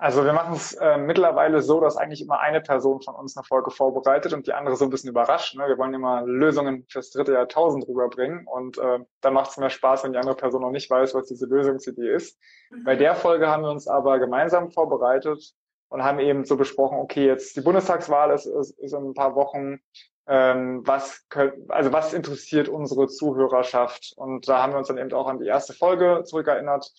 Also 0.00 0.24
wir 0.24 0.32
machen 0.32 0.54
es 0.54 0.72
äh, 0.72 0.96
mittlerweile 0.96 1.60
so, 1.60 1.78
dass 1.78 1.98
eigentlich 1.98 2.22
immer 2.22 2.40
eine 2.40 2.62
Person 2.62 3.02
von 3.02 3.14
uns 3.14 3.36
eine 3.36 3.44
Folge 3.44 3.70
vorbereitet 3.70 4.32
und 4.32 4.46
die 4.46 4.54
andere 4.54 4.74
so 4.74 4.86
ein 4.86 4.90
bisschen 4.90 5.10
überrascht. 5.10 5.54
Ne? 5.56 5.68
Wir 5.68 5.76
wollen 5.76 5.92
immer 5.92 6.22
Lösungen 6.22 6.86
fürs 6.88 7.10
dritte 7.10 7.34
Jahrtausend 7.34 7.86
rüberbringen 7.86 8.46
und 8.46 8.78
äh, 8.78 9.00
da 9.20 9.30
macht 9.30 9.50
es 9.50 9.58
mehr 9.58 9.68
Spaß, 9.68 10.02
wenn 10.02 10.12
die 10.12 10.18
andere 10.18 10.36
Person 10.36 10.62
noch 10.62 10.70
nicht 10.70 10.88
weiß, 10.88 11.14
was 11.14 11.26
diese 11.26 11.44
Lösungsidee 11.44 12.14
ist. 12.14 12.38
Mhm. 12.70 12.84
Bei 12.84 12.96
der 12.96 13.14
Folge 13.14 13.48
haben 13.48 13.62
wir 13.62 13.70
uns 13.70 13.88
aber 13.88 14.18
gemeinsam 14.18 14.70
vorbereitet 14.70 15.52
und 15.90 16.02
haben 16.02 16.18
eben 16.18 16.46
so 16.46 16.56
besprochen, 16.56 16.96
okay, 16.96 17.26
jetzt 17.26 17.54
die 17.56 17.60
Bundestagswahl 17.60 18.30
ist, 18.30 18.46
ist, 18.46 18.78
ist 18.78 18.94
in 18.94 19.10
ein 19.10 19.14
paar 19.14 19.34
Wochen, 19.34 19.80
ähm, 20.26 20.80
was 20.86 21.28
könnt, 21.28 21.70
also 21.70 21.92
was 21.92 22.14
interessiert 22.14 22.70
unsere 22.70 23.06
Zuhörerschaft? 23.08 24.14
Und 24.16 24.48
da 24.48 24.62
haben 24.62 24.72
wir 24.72 24.78
uns 24.78 24.88
dann 24.88 24.96
eben 24.96 25.12
auch 25.12 25.28
an 25.28 25.40
die 25.40 25.46
erste 25.46 25.74
Folge 25.74 26.22
zurückerinnert 26.24 26.90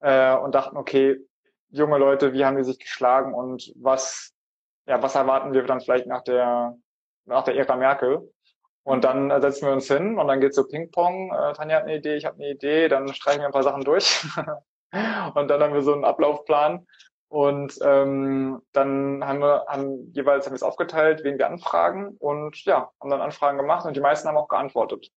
äh, 0.00 0.36
und 0.36 0.54
dachten, 0.54 0.76
okay, 0.76 1.24
junge 1.70 1.98
Leute, 1.98 2.32
wie 2.32 2.44
haben 2.44 2.56
die 2.56 2.64
sich 2.64 2.78
geschlagen 2.78 3.34
und 3.34 3.72
was, 3.76 4.32
ja, 4.86 5.02
was 5.02 5.14
erwarten 5.14 5.52
wir 5.52 5.62
dann 5.64 5.80
vielleicht 5.80 6.06
nach 6.06 6.22
der, 6.22 6.76
nach 7.24 7.44
der 7.44 7.56
Ära 7.56 7.76
Merkel? 7.76 8.32
Und 8.82 9.04
dann 9.04 9.30
äh, 9.30 9.40
setzen 9.40 9.66
wir 9.66 9.72
uns 9.72 9.86
hin 9.86 10.18
und 10.18 10.26
dann 10.26 10.40
geht's 10.40 10.56
so 10.56 10.66
Ping-Pong. 10.66 11.32
Äh, 11.32 11.52
Tanja 11.52 11.76
hat 11.76 11.84
eine 11.84 11.96
Idee, 11.96 12.16
ich 12.16 12.24
habe 12.24 12.36
eine 12.36 12.50
Idee, 12.50 12.88
dann 12.88 13.12
streichen 13.12 13.40
wir 13.40 13.46
ein 13.46 13.52
paar 13.52 13.62
Sachen 13.62 13.84
durch. 13.84 14.24
und 15.34 15.48
dann 15.48 15.62
haben 15.62 15.74
wir 15.74 15.82
so 15.82 15.92
einen 15.92 16.04
Ablaufplan. 16.04 16.86
Und 17.28 17.78
ähm, 17.82 18.60
dann 18.72 19.24
haben 19.24 19.38
wir 19.38 19.64
haben 19.68 20.12
jeweils 20.12 20.46
haben 20.46 20.60
aufgeteilt, 20.62 21.22
wen 21.22 21.38
wir 21.38 21.46
anfragen 21.46 22.16
und 22.18 22.64
ja, 22.64 22.90
haben 23.00 23.10
dann 23.10 23.20
Anfragen 23.20 23.56
gemacht 23.56 23.86
und 23.86 23.94
die 23.94 24.00
meisten 24.00 24.26
haben 24.26 24.36
auch 24.36 24.48
geantwortet. 24.48 25.12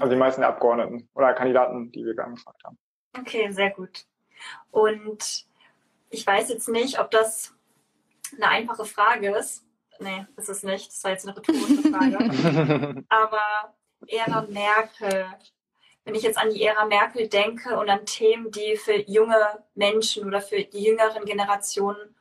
Also 0.00 0.12
die 0.12 0.18
meisten 0.18 0.40
der 0.40 0.48
Abgeordneten 0.48 1.08
oder 1.14 1.32
Kandidaten, 1.34 1.92
die 1.92 2.04
wir 2.04 2.18
angefragt 2.24 2.60
haben. 2.64 2.76
Okay, 3.16 3.52
sehr 3.52 3.70
gut. 3.70 4.04
Und 4.72 5.46
ich 6.14 6.26
weiß 6.26 6.48
jetzt 6.48 6.68
nicht, 6.68 7.00
ob 7.00 7.10
das 7.10 7.52
eine 8.34 8.48
einfache 8.48 8.84
Frage 8.84 9.36
ist. 9.36 9.64
Nee, 9.98 10.26
ist 10.36 10.48
es 10.48 10.62
nicht. 10.62 10.88
Das 10.88 11.04
war 11.04 11.10
jetzt 11.10 11.26
eine 11.26 11.36
rhetorische 11.36 11.90
Frage. 11.90 13.04
Aber 13.08 13.74
Ära 14.06 14.42
Merkel, 14.42 15.26
wenn 16.04 16.14
ich 16.14 16.22
jetzt 16.22 16.38
an 16.38 16.50
die 16.50 16.62
Ära 16.62 16.84
Merkel 16.84 17.28
denke 17.28 17.78
und 17.78 17.90
an 17.90 18.06
Themen, 18.06 18.50
die 18.50 18.76
für 18.76 18.94
junge 19.08 19.64
Menschen 19.74 20.26
oder 20.26 20.40
für 20.40 20.62
die 20.62 20.84
jüngeren 20.84 21.24
Generationen 21.24 22.14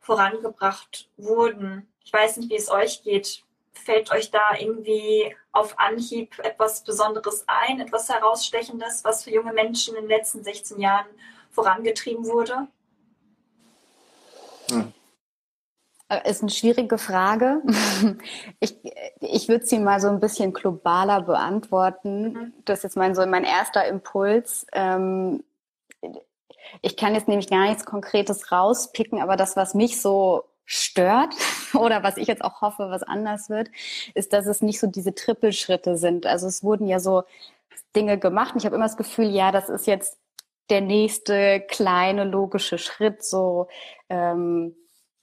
vorangebracht 0.00 1.08
wurden, 1.16 1.88
ich 2.04 2.12
weiß 2.12 2.38
nicht, 2.38 2.50
wie 2.50 2.56
es 2.56 2.70
euch 2.70 3.02
geht. 3.02 3.44
Fällt 3.74 4.10
euch 4.10 4.30
da 4.30 4.56
irgendwie 4.58 5.36
auf 5.52 5.78
Anhieb 5.78 6.38
etwas 6.40 6.82
Besonderes 6.82 7.44
ein, 7.46 7.78
etwas 7.80 8.08
Herausstechendes, 8.08 9.04
was 9.04 9.22
für 9.22 9.30
junge 9.30 9.52
Menschen 9.52 9.94
in 9.94 10.02
den 10.02 10.10
letzten 10.10 10.42
16 10.42 10.80
Jahren 10.80 11.06
vorangetrieben 11.50 12.24
wurde? 12.26 12.68
Hm. 14.70 14.80
Äh, 14.80 14.84
ist 16.24 16.42
eine 16.42 16.50
schwierige 16.50 16.98
Frage. 16.98 17.62
Ich, 18.60 18.76
ich 19.20 19.48
würde 19.48 19.66
sie 19.66 19.78
mal 19.78 20.00
so 20.00 20.08
ein 20.08 20.20
bisschen 20.20 20.52
globaler 20.52 21.22
beantworten. 21.22 22.32
Mhm. 22.32 22.52
Das 22.64 22.78
ist 22.78 22.84
jetzt 22.84 22.96
mein, 22.96 23.14
so 23.14 23.26
mein 23.26 23.44
erster 23.44 23.86
Impuls. 23.86 24.66
Ähm, 24.72 25.42
ich 26.82 26.96
kann 26.96 27.14
jetzt 27.14 27.28
nämlich 27.28 27.48
gar 27.48 27.66
nichts 27.66 27.84
Konkretes 27.84 28.52
rauspicken, 28.52 29.20
aber 29.20 29.36
das, 29.36 29.56
was 29.56 29.74
mich 29.74 30.00
so 30.00 30.44
stört 30.64 31.34
oder 31.74 32.02
was 32.02 32.16
ich 32.16 32.28
jetzt 32.28 32.44
auch 32.44 32.60
hoffe, 32.60 32.90
was 32.90 33.02
anders 33.02 33.50
wird, 33.50 33.68
ist, 34.14 34.32
dass 34.32 34.46
es 34.46 34.62
nicht 34.62 34.80
so 34.80 34.86
diese 34.86 35.14
Trippelschritte 35.14 35.96
sind. 35.96 36.26
Also 36.26 36.46
es 36.46 36.62
wurden 36.62 36.86
ja 36.86 36.98
so 36.98 37.24
Dinge 37.94 38.18
gemacht 38.18 38.52
und 38.52 38.58
ich 38.58 38.66
habe 38.66 38.76
immer 38.76 38.86
das 38.86 38.96
Gefühl, 38.96 39.30
ja, 39.30 39.52
das 39.52 39.68
ist 39.68 39.86
jetzt 39.86 40.18
der 40.70 40.80
nächste 40.80 41.60
kleine 41.60 42.24
logische 42.24 42.78
Schritt, 42.78 43.24
so 43.24 43.68
ähm, 44.08 44.74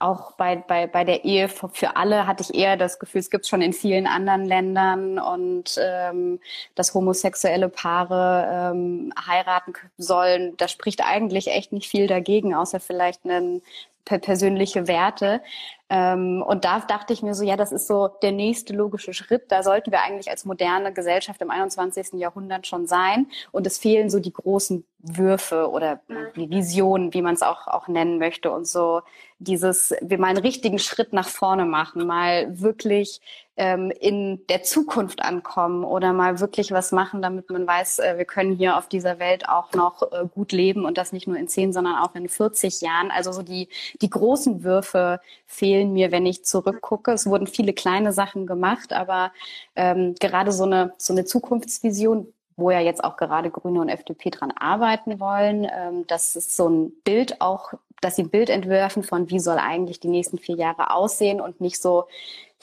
auch 0.04 0.34
bei, 0.34 0.58
bei, 0.58 0.86
bei 0.86 1.04
der 1.04 1.24
Ehe 1.24 1.48
für, 1.48 1.96
alle 1.96 2.28
hatte 2.28 2.44
ich 2.44 2.54
eher 2.54 2.78
das 2.78 3.00
Gefühl, 3.00 3.22
es 3.22 3.30
gibt 3.30 3.48
schon 3.48 3.62
in 3.62 3.74
vielen 3.74 4.06
anderen 4.06 4.46
Ländern 4.46 5.18
und 5.18 5.80
ähm, 5.80 6.40
dass 6.76 6.94
homosexuelle 6.94 7.70
Paare 7.70 8.72
ähm, 8.74 9.14
heiraten 9.28 9.74
sollen, 9.98 10.58
da 10.58 10.68
spricht 10.68 11.06
eigentlich 11.06 11.48
echt 11.48 11.72
nicht 11.72 11.90
viel 11.90 12.08
dagegen, 12.08 12.54
außer 12.54 12.80
vielleicht 12.80 13.26
einen 13.26 13.62
persönliche 14.06 14.88
Werte. 14.88 15.42
Ähm, 15.90 16.44
und 16.46 16.66
da 16.66 16.80
dachte 16.80 17.14
ich 17.14 17.22
mir 17.22 17.36
so, 17.36 17.44
ja, 17.44 17.56
das 17.56 17.72
ist 17.72 17.88
so 17.88 18.10
der 18.22 18.32
nächste 18.32 18.74
logische 18.74 19.14
Schritt. 19.14 19.52
Da 19.52 19.64
sollten 19.64 19.92
wir 19.92 20.02
eigentlich 20.02 20.30
als 20.30 20.46
moderne 20.46 20.94
Gesellschaft 20.94 21.42
im 21.42 21.52
21. 21.52 22.14
Jahrhundert 22.14 22.68
schon 22.68 22.88
sein. 22.88 23.28
Und 23.52 23.68
es 23.68 23.78
fehlen 23.78 24.10
so 24.10 24.20
die 24.20 24.34
großen 24.34 24.86
Würfe 25.00 25.70
oder 25.70 26.02
die 26.36 26.50
Visionen, 26.50 27.14
wie 27.14 27.22
man 27.22 27.36
es 27.36 27.42
auch, 27.42 27.68
auch 27.68 27.88
nennen 27.88 28.18
möchte. 28.18 28.52
Und 28.52 28.68
so 28.68 29.02
dieses, 29.40 29.94
wir 30.02 30.18
mal 30.18 30.28
einen 30.28 30.38
richtigen 30.38 30.80
Schritt 30.80 31.14
nach 31.14 31.28
vorne 31.28 31.66
machen, 31.66 32.08
mal 32.08 32.60
wirklich 32.60 33.22
ähm, 33.56 33.92
in 33.92 34.46
der 34.48 34.64
Zukunft 34.64 35.22
ankommen 35.22 35.84
oder 35.84 36.12
mal 36.12 36.40
wirklich 36.40 36.72
was 36.72 36.92
machen, 36.92 37.22
damit 37.22 37.52
man 37.52 37.68
weiß, 37.68 38.00
äh, 38.00 38.18
wir 38.18 38.26
können 38.26 38.56
hier 38.56 38.78
auf 38.78 38.88
dieser 38.88 39.20
Welt 39.20 39.48
auch 39.48 39.74
noch 39.74 40.12
äh, 40.12 40.26
gut 40.34 40.52
leben 40.52 40.86
und 40.86 40.98
das 40.98 41.12
nicht 41.12 41.28
nur 41.28 41.38
in 41.38 41.48
10, 41.48 41.72
sondern 41.72 41.98
auch 41.98 42.16
in 42.16 42.28
40 42.28 42.82
Jahren. 42.82 43.12
Also 43.12 43.32
so 43.32 43.44
die, 43.44 43.70
die 44.02 44.10
großen 44.10 44.64
Würfe 44.64 45.20
fehlen 45.46 45.94
mir, 45.94 46.12
wenn 46.12 46.26
ich 46.26 46.44
zurückgucke. 46.46 47.12
Es 47.12 47.28
wurden 47.28 47.46
viele 47.46 47.74
kleine 47.74 48.12
Sachen 48.12 48.48
gemacht, 48.48 48.92
aber 48.92 49.32
ähm, 49.76 50.16
gerade 50.20 50.52
so 50.52 50.64
eine, 50.64 50.94
so 50.98 51.14
eine 51.14 51.26
Zukunftsvision, 51.26 52.34
wo 52.56 52.72
ja 52.72 52.80
jetzt 52.80 53.04
auch 53.04 53.18
gerade 53.18 53.52
Grüne 53.52 53.82
und 53.82 53.90
FDP 53.90 54.32
dran 54.32 54.52
arbeiten 54.52 55.20
wollen, 55.20 55.68
ähm, 55.72 56.08
das 56.08 56.36
ist 56.36 56.56
so 56.56 56.70
ein 56.70 56.92
Bild 57.04 57.40
auch, 57.40 57.74
dass 58.02 58.16
sie 58.16 58.24
ein 58.24 58.30
Bild 58.30 58.50
entwerfen 58.50 59.04
von, 59.04 59.30
wie 59.30 59.40
soll 59.40 59.58
eigentlich 59.58 60.00
die 60.00 60.10
nächsten 60.10 60.40
vier 60.40 60.56
Jahre 60.56 60.92
aussehen 60.92 61.40
und 61.40 61.62
nicht 61.62 61.82
so, 61.82 62.06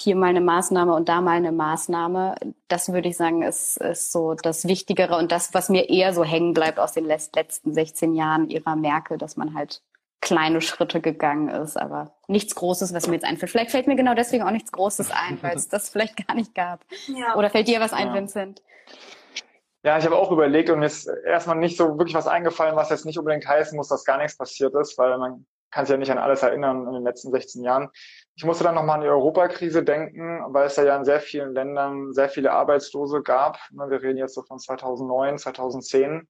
hier 0.01 0.17
mal 0.17 0.29
eine 0.29 0.41
Maßnahme 0.41 0.95
und 0.95 1.09
da 1.09 1.21
mal 1.21 1.37
eine 1.37 1.53
Maßnahme. 1.53 2.35
Das 2.69 2.93
würde 2.93 3.09
ich 3.09 3.17
sagen, 3.17 3.43
ist, 3.43 3.77
ist 3.79 4.13
so 4.13 4.35
das 4.35 4.67
Wichtigere 4.67 5.17
und 5.17 5.33
das, 5.33 5.55
was 5.55 5.69
mir 5.69 5.89
eher 5.89 6.13
so 6.13 6.25
hängen 6.25 6.55
bleibt 6.55 6.79
aus 6.79 6.93
den 6.93 7.05
letzten 7.05 7.75
16 7.75 8.15
Jahren 8.15 8.49
ihrer 8.49 8.77
Merkel, 8.77 9.19
dass 9.19 9.37
man 9.37 9.55
halt 9.55 9.83
kleine 10.21 10.61
Schritte 10.61 11.01
gegangen 11.01 11.49
ist, 11.49 11.77
aber 11.77 12.15
nichts 12.29 12.55
Großes, 12.55 12.93
was 12.93 13.07
mir 13.07 13.15
jetzt 13.15 13.25
einfällt. 13.25 13.51
Vielleicht 13.51 13.71
fällt 13.71 13.87
mir 13.87 13.97
genau 13.97 14.15
deswegen 14.15 14.43
auch 14.43 14.51
nichts 14.51 14.71
Großes 14.73 15.11
ein, 15.11 15.39
weil 15.43 15.57
es 15.57 15.69
das 15.71 15.89
vielleicht 15.89 16.27
gar 16.27 16.35
nicht 16.35 16.55
gab. 16.55 16.85
Ja. 17.07 17.37
Oder 17.37 17.51
fällt 17.51 17.69
dir 17.69 17.81
was 17.81 17.93
ein, 17.93 18.09
ja. 18.09 18.15
Vincent? 18.15 18.63
Ja, 19.83 19.97
ich 19.97 20.05
habe 20.05 20.17
auch 20.17 20.31
überlegt 20.31 20.69
und 20.69 20.81
mir 20.81 20.87
ist 20.87 21.11
erstmal 21.25 21.57
nicht 21.57 21.79
so 21.79 21.97
wirklich 21.97 22.15
was 22.15 22.27
eingefallen, 22.27 22.77
was 22.77 22.91
jetzt 22.91 23.07
nicht 23.07 23.19
unbedingt 23.19 23.49
heißen 23.49 23.75
muss, 23.77 23.89
dass 23.89 24.05
gar 24.05 24.19
nichts 24.19 24.37
passiert 24.37 24.75
ist, 24.75 24.99
weil 24.99 25.17
man 25.17 25.47
kann 25.71 25.87
sich 25.87 25.93
ja 25.93 25.97
nicht 25.97 26.11
an 26.11 26.19
alles 26.19 26.43
erinnern 26.43 26.87
in 26.87 26.93
den 26.93 27.05
letzten 27.05 27.31
16 27.31 27.63
Jahren. 27.63 27.89
Ich 28.37 28.45
musste 28.45 28.65
dann 28.65 28.75
nochmal 28.75 28.97
an 28.97 29.03
die 29.03 29.09
Europakrise 29.09 29.85
denken, 29.85 30.43
weil 30.49 30.67
es 30.67 30.77
ja 30.77 30.97
in 30.97 31.05
sehr 31.05 31.21
vielen 31.21 31.53
Ländern 31.53 32.13
sehr 32.13 32.29
viele 32.29 32.53
Arbeitslose 32.53 33.23
gab. 33.23 33.59
Ne, 33.71 33.91
wir 33.91 34.03
reden 34.03 34.19
jetzt 34.19 34.35
so 34.35 34.43
von 34.43 34.59
2009, 34.59 35.39
2010. 35.39 36.29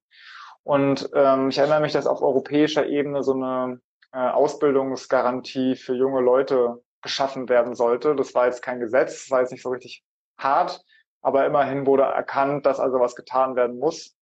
Und 0.63 1.09
ähm, 1.13 1.49
ich 1.49 1.57
erinnere 1.57 1.79
mich, 1.79 1.93
dass 1.93 2.07
auf 2.07 2.21
europäischer 2.21 2.85
Ebene 2.85 3.23
so 3.23 3.33
eine 3.33 3.79
äh, 4.13 4.17
Ausbildungsgarantie 4.17 5.75
für 5.75 5.95
junge 5.95 6.21
Leute 6.21 6.81
geschaffen 7.01 7.49
werden 7.49 7.75
sollte. 7.75 8.15
Das 8.15 8.35
war 8.35 8.45
jetzt 8.45 8.61
kein 8.61 8.79
Gesetz, 8.79 9.23
das 9.23 9.31
war 9.31 9.41
jetzt 9.41 9.51
nicht 9.51 9.63
so 9.63 9.69
richtig 9.69 10.03
hart, 10.37 10.83
aber 11.21 11.45
immerhin 11.45 11.85
wurde 11.85 12.03
erkannt, 12.03 12.65
dass 12.65 12.79
also 12.79 12.99
was 12.99 13.15
getan 13.15 13.55
werden 13.55 13.79
muss. 13.79 14.15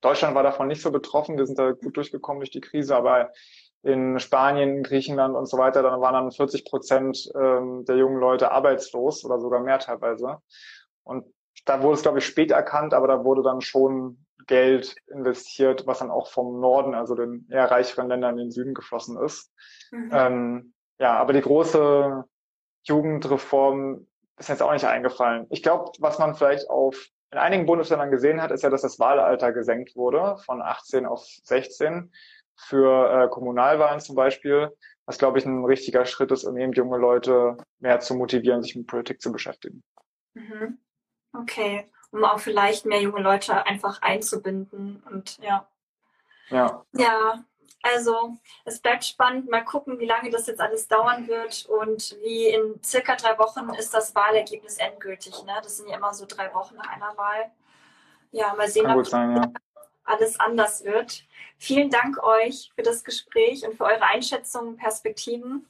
Deutschland 0.00 0.34
war 0.34 0.42
davon 0.42 0.68
nicht 0.68 0.82
so 0.82 0.90
betroffen, 0.90 1.38
wir 1.38 1.46
sind 1.46 1.58
da 1.58 1.72
gut 1.72 1.96
durchgekommen 1.96 2.40
durch 2.40 2.50
die 2.50 2.60
Krise, 2.60 2.96
aber 2.96 3.30
in 3.86 4.18
Spanien, 4.18 4.82
Griechenland 4.82 5.36
und 5.36 5.46
so 5.46 5.58
weiter, 5.58 5.82
dann 5.82 6.00
waren 6.00 6.14
dann 6.14 6.32
40 6.32 6.64
Prozent 6.64 7.30
ähm, 7.36 7.84
der 7.84 7.96
jungen 7.96 8.18
Leute 8.18 8.50
arbeitslos 8.50 9.24
oder 9.24 9.38
sogar 9.38 9.60
mehr 9.60 9.78
teilweise. 9.78 10.38
Und 11.04 11.24
da 11.64 11.82
wurde 11.82 11.94
es, 11.94 12.02
glaube 12.02 12.18
ich, 12.18 12.26
spät 12.26 12.50
erkannt, 12.50 12.94
aber 12.94 13.06
da 13.06 13.24
wurde 13.24 13.42
dann 13.42 13.60
schon 13.60 14.26
Geld 14.48 14.96
investiert, 15.06 15.86
was 15.86 16.00
dann 16.00 16.10
auch 16.10 16.28
vom 16.28 16.60
Norden, 16.60 16.94
also 16.94 17.14
den 17.14 17.46
eher 17.50 17.70
reicheren 17.70 18.08
Ländern 18.08 18.38
in 18.38 18.46
den 18.46 18.50
Süden 18.50 18.74
geflossen 18.74 19.16
ist. 19.18 19.52
Mhm. 19.92 20.10
Ähm, 20.12 20.74
ja, 20.98 21.16
aber 21.16 21.32
die 21.32 21.40
große 21.40 22.24
Jugendreform 22.84 24.06
ist 24.38 24.48
jetzt 24.48 24.62
auch 24.62 24.72
nicht 24.72 24.84
eingefallen. 24.84 25.46
Ich 25.50 25.62
glaube, 25.62 25.92
was 26.00 26.18
man 26.18 26.34
vielleicht 26.34 26.68
auf 26.68 27.08
in 27.32 27.38
einigen 27.38 27.66
Bundesländern 27.66 28.10
gesehen 28.10 28.40
hat, 28.40 28.50
ist 28.50 28.62
ja, 28.62 28.70
dass 28.70 28.82
das 28.82 28.98
Wahlalter 28.98 29.52
gesenkt 29.52 29.96
wurde 29.96 30.38
von 30.44 30.62
18 30.62 31.06
auf 31.06 31.24
16 31.42 32.12
für 32.56 33.24
äh, 33.24 33.28
Kommunalwahlen 33.28 34.00
zum 34.00 34.16
Beispiel, 34.16 34.70
was 35.04 35.18
glaube 35.18 35.38
ich 35.38 35.46
ein 35.46 35.64
richtiger 35.64 36.04
Schritt 36.04 36.32
ist, 36.32 36.44
um 36.44 36.56
eben 36.56 36.72
junge 36.72 36.98
Leute 36.98 37.56
mehr 37.78 38.00
zu 38.00 38.14
motivieren, 38.14 38.62
sich 38.62 38.74
mit 38.76 38.86
Politik 38.86 39.20
zu 39.20 39.30
beschäftigen. 39.32 39.82
Mhm. 40.34 40.78
Okay. 41.32 41.90
um 42.10 42.24
auch 42.24 42.38
vielleicht 42.40 42.86
mehr 42.86 43.00
junge 43.00 43.20
Leute 43.20 43.66
einfach 43.66 44.00
einzubinden. 44.02 45.02
Und 45.10 45.38
ja. 45.38 45.68
Ja. 46.48 46.84
Ja, 46.92 47.44
also 47.82 48.36
es 48.64 48.80
bleibt 48.80 49.04
spannend. 49.04 49.50
Mal 49.50 49.64
gucken, 49.64 49.98
wie 49.98 50.06
lange 50.06 50.30
das 50.30 50.46
jetzt 50.46 50.60
alles 50.60 50.88
dauern 50.88 51.28
wird 51.28 51.66
und 51.66 52.16
wie 52.22 52.48
in 52.48 52.82
circa 52.82 53.16
drei 53.16 53.38
Wochen 53.38 53.70
ist 53.74 53.92
das 53.92 54.14
Wahlergebnis 54.14 54.78
endgültig. 54.78 55.42
Ne? 55.44 55.52
Das 55.62 55.76
sind 55.76 55.88
ja 55.88 55.96
immer 55.96 56.14
so 56.14 56.26
drei 56.26 56.52
Wochen 56.54 56.76
nach 56.76 56.88
einer 56.88 57.16
Wahl. 57.16 57.50
Ja, 58.32 58.54
mal 58.54 58.68
sehen, 58.68 58.86
Kann 58.86 58.98
ob 58.98 59.06
sein, 59.06 59.36
ja. 59.36 59.52
Alles 60.06 60.38
anders 60.40 60.84
wird. 60.84 61.24
Vielen 61.58 61.90
Dank 61.90 62.22
euch 62.22 62.70
für 62.74 62.82
das 62.82 63.04
Gespräch 63.04 63.66
und 63.66 63.76
für 63.76 63.84
eure 63.84 64.02
Einschätzungen, 64.02 64.76
Perspektiven. 64.76 65.66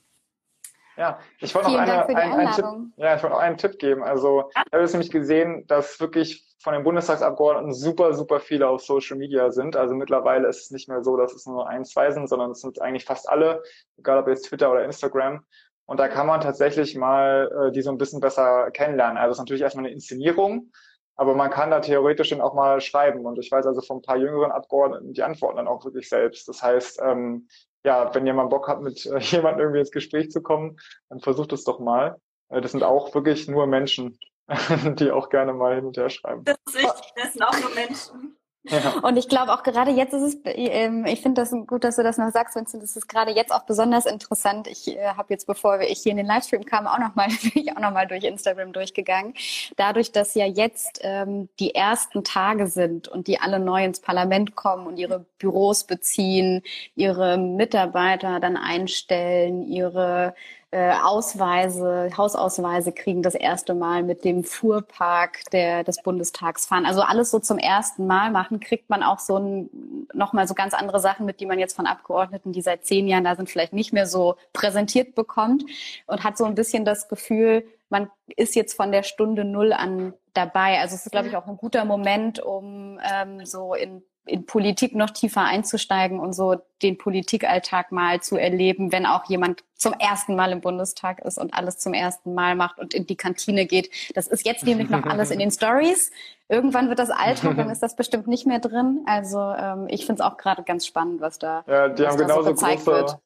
Ja, 0.96 1.20
ich 1.40 1.54
wollte 1.54 1.70
noch 1.70 1.78
eine, 1.78 2.06
die 2.08 2.16
einen, 2.16 2.52
Tipp, 2.52 2.64
ja, 2.96 3.16
ich 3.16 3.22
wollte 3.22 3.34
noch 3.34 3.42
einen 3.42 3.58
Tipp 3.58 3.78
geben. 3.78 4.02
Also, 4.02 4.50
ich 4.50 4.56
habe 4.72 4.80
jetzt 4.80 4.92
nämlich 4.92 5.10
gesehen, 5.10 5.66
dass 5.66 6.00
wirklich 6.00 6.46
von 6.66 6.72
den 6.72 6.82
Bundestagsabgeordneten 6.82 7.74
super, 7.74 8.14
super 8.14 8.40
viele 8.40 8.66
auf 8.68 8.82
Social 8.82 9.16
Media 9.16 9.52
sind. 9.52 9.76
Also 9.76 9.94
mittlerweile 9.94 10.48
ist 10.48 10.62
es 10.62 10.70
nicht 10.72 10.88
mehr 10.88 11.02
so, 11.04 11.16
dass 11.16 11.32
es 11.32 11.46
nur 11.46 11.68
ein, 11.68 11.84
zwei 11.84 12.10
sind, 12.10 12.28
sondern 12.28 12.50
es 12.50 12.60
sind 12.60 12.80
eigentlich 12.80 13.04
fast 13.04 13.28
alle, 13.28 13.62
egal 13.98 14.18
ob 14.18 14.26
jetzt 14.26 14.48
Twitter 14.48 14.72
oder 14.72 14.84
Instagram. 14.84 15.44
Und 15.84 16.00
da 16.00 16.08
kann 16.08 16.26
man 16.26 16.40
tatsächlich 16.40 16.96
mal 16.96 17.68
äh, 17.68 17.72
die 17.72 17.82
so 17.82 17.90
ein 17.90 17.98
bisschen 17.98 18.18
besser 18.18 18.70
kennenlernen. 18.72 19.16
Also 19.16 19.30
es 19.30 19.36
ist 19.36 19.42
natürlich 19.42 19.62
erstmal 19.62 19.84
eine 19.84 19.94
Inszenierung, 19.94 20.72
aber 21.16 21.34
man 21.34 21.50
kann 21.50 21.70
da 21.70 21.80
theoretisch 21.80 22.30
dann 22.30 22.40
auch 22.40 22.54
mal 22.54 22.80
schreiben. 22.80 23.24
Und 23.24 23.38
ich 23.38 23.50
weiß 23.50 23.66
also 23.66 23.80
von 23.80 23.98
ein 23.98 24.02
paar 24.02 24.18
jüngeren 24.18 24.52
Abgeordneten, 24.52 25.14
die 25.14 25.22
antworten 25.22 25.56
dann 25.56 25.68
auch 25.68 25.84
wirklich 25.84 26.08
selbst. 26.08 26.48
Das 26.48 26.62
heißt, 26.62 27.00
ähm, 27.02 27.48
ja, 27.84 28.14
wenn 28.14 28.26
mal 28.34 28.46
Bock 28.46 28.68
habt, 28.68 28.82
mit 28.82 29.04
äh, 29.06 29.18
jemandem 29.18 29.60
irgendwie 29.60 29.80
ins 29.80 29.90
Gespräch 29.90 30.30
zu 30.30 30.42
kommen, 30.42 30.78
dann 31.08 31.20
versucht 31.20 31.52
es 31.52 31.64
doch 31.64 31.78
mal. 31.78 32.16
Äh, 32.50 32.60
das 32.60 32.72
sind 32.72 32.82
auch 32.82 33.14
wirklich 33.14 33.48
nur 33.48 33.66
Menschen, 33.66 34.18
die 34.98 35.10
auch 35.10 35.30
gerne 35.30 35.54
mal 35.54 35.74
hin 35.74 35.86
und 35.86 35.96
her 35.96 36.10
schreiben. 36.10 36.44
Das 36.44 36.56
ist 36.66 36.74
wichtig, 36.74 37.12
das 37.16 37.32
sind 37.32 37.42
auch 37.42 37.58
nur 37.60 37.74
Menschen. 37.74 38.35
Ja. 38.68 39.00
Und 39.02 39.16
ich 39.16 39.28
glaube 39.28 39.52
auch 39.52 39.62
gerade 39.62 39.90
jetzt 39.90 40.12
ist 40.12 40.22
es, 40.22 40.38
ähm, 40.44 41.06
ich 41.06 41.20
finde 41.20 41.42
das 41.42 41.54
gut, 41.66 41.84
dass 41.84 41.96
du 41.96 42.02
das 42.02 42.18
noch 42.18 42.30
sagst, 42.30 42.56
Vincent, 42.56 42.82
das 42.82 42.96
ist 42.96 43.08
gerade 43.08 43.32
jetzt 43.32 43.52
auch 43.52 43.62
besonders 43.62 44.06
interessant. 44.06 44.66
Ich 44.66 44.88
äh, 44.88 45.08
habe 45.16 45.26
jetzt, 45.30 45.46
bevor 45.46 45.80
ich 45.80 46.00
hier 46.00 46.12
in 46.12 46.18
den 46.18 46.26
Livestream 46.26 46.64
kam, 46.64 46.86
auch 46.86 46.98
nochmal, 46.98 47.28
auch 47.76 47.80
nochmal 47.80 48.06
durch 48.06 48.24
Instagram 48.24 48.72
durchgegangen. 48.72 49.34
Dadurch, 49.76 50.12
dass 50.12 50.34
ja 50.34 50.46
jetzt 50.46 51.00
ähm, 51.02 51.48
die 51.58 51.74
ersten 51.74 52.24
Tage 52.24 52.66
sind 52.66 53.08
und 53.08 53.26
die 53.26 53.40
alle 53.40 53.60
neu 53.60 53.84
ins 53.84 54.00
Parlament 54.00 54.56
kommen 54.56 54.86
und 54.86 54.98
ihre 54.98 55.24
Büros 55.38 55.84
beziehen, 55.84 56.62
ihre 56.94 57.38
Mitarbeiter 57.38 58.40
dann 58.40 58.56
einstellen, 58.56 59.62
ihre 59.62 60.34
äh, 60.76 60.92
Ausweise, 61.02 62.10
Hausausweise 62.18 62.92
kriegen 62.92 63.22
das 63.22 63.34
erste 63.34 63.72
Mal 63.72 64.02
mit 64.02 64.26
dem 64.26 64.44
Fuhrpark 64.44 65.40
der, 65.50 65.84
des 65.84 66.02
Bundestags 66.02 66.66
fahren. 66.66 66.84
Also 66.84 67.00
alles 67.00 67.30
so 67.30 67.38
zum 67.38 67.56
ersten 67.56 68.06
Mal 68.06 68.30
machen, 68.30 68.60
kriegt 68.60 68.90
man 68.90 69.02
auch 69.02 69.18
so 69.18 69.38
ein, 69.38 69.70
nochmal 70.12 70.46
so 70.46 70.52
ganz 70.52 70.74
andere 70.74 71.00
Sachen 71.00 71.24
mit, 71.24 71.40
die 71.40 71.46
man 71.46 71.58
jetzt 71.58 71.74
von 71.74 71.86
Abgeordneten, 71.86 72.52
die 72.52 72.60
seit 72.60 72.84
zehn 72.84 73.08
Jahren 73.08 73.24
da 73.24 73.36
sind, 73.36 73.48
vielleicht 73.48 73.72
nicht 73.72 73.94
mehr 73.94 74.06
so 74.06 74.36
präsentiert 74.52 75.14
bekommt 75.14 75.64
und 76.06 76.24
hat 76.24 76.36
so 76.36 76.44
ein 76.44 76.54
bisschen 76.54 76.84
das 76.84 77.08
Gefühl, 77.08 77.66
man 77.88 78.10
ist 78.36 78.54
jetzt 78.54 78.74
von 78.74 78.92
der 78.92 79.02
Stunde 79.02 79.46
Null 79.46 79.72
an 79.72 80.12
dabei. 80.34 80.80
Also 80.80 80.94
es 80.94 81.06
ist, 81.06 81.12
glaube 81.12 81.28
ich, 81.28 81.36
auch 81.36 81.46
ein 81.46 81.56
guter 81.56 81.86
Moment, 81.86 82.38
um 82.38 83.00
ähm, 83.02 83.46
so 83.46 83.72
in 83.72 84.02
in 84.26 84.44
Politik 84.44 84.94
noch 84.94 85.10
tiefer 85.10 85.42
einzusteigen 85.42 86.18
und 86.20 86.32
so 86.32 86.56
den 86.82 86.98
Politikalltag 86.98 87.92
mal 87.92 88.20
zu 88.20 88.36
erleben, 88.36 88.92
wenn 88.92 89.06
auch 89.06 89.24
jemand 89.26 89.64
zum 89.74 89.92
ersten 89.94 90.36
Mal 90.36 90.52
im 90.52 90.60
Bundestag 90.60 91.20
ist 91.20 91.38
und 91.38 91.54
alles 91.54 91.78
zum 91.78 91.94
ersten 91.94 92.34
Mal 92.34 92.56
macht 92.56 92.78
und 92.78 92.92
in 92.92 93.06
die 93.06 93.16
Kantine 93.16 93.66
geht. 93.66 93.90
Das 94.14 94.26
ist 94.26 94.44
jetzt 94.44 94.64
nämlich 94.64 94.90
noch 94.90 95.04
alles 95.04 95.30
in 95.30 95.38
den 95.38 95.50
Stories. 95.50 96.10
Irgendwann 96.48 96.88
wird 96.88 96.98
das 96.98 97.10
Alltag, 97.10 97.56
dann 97.56 97.70
ist 97.70 97.82
das 97.82 97.96
bestimmt 97.96 98.26
nicht 98.26 98.46
mehr 98.46 98.58
drin. 98.58 99.04
Also 99.06 99.38
ähm, 99.40 99.86
ich 99.88 100.06
finde 100.06 100.22
es 100.22 100.28
auch 100.28 100.36
gerade 100.36 100.62
ganz 100.64 100.86
spannend, 100.86 101.20
was 101.20 101.38
da, 101.38 101.64
Ja, 101.66 101.88
die 101.88 102.02
was 102.02 102.12
haben 102.12 102.18
da 102.18 102.34
so 102.34 102.40
genauso 102.40 102.50
gezeigt 102.50 102.84
große, 102.84 102.90
wird. 102.90 103.18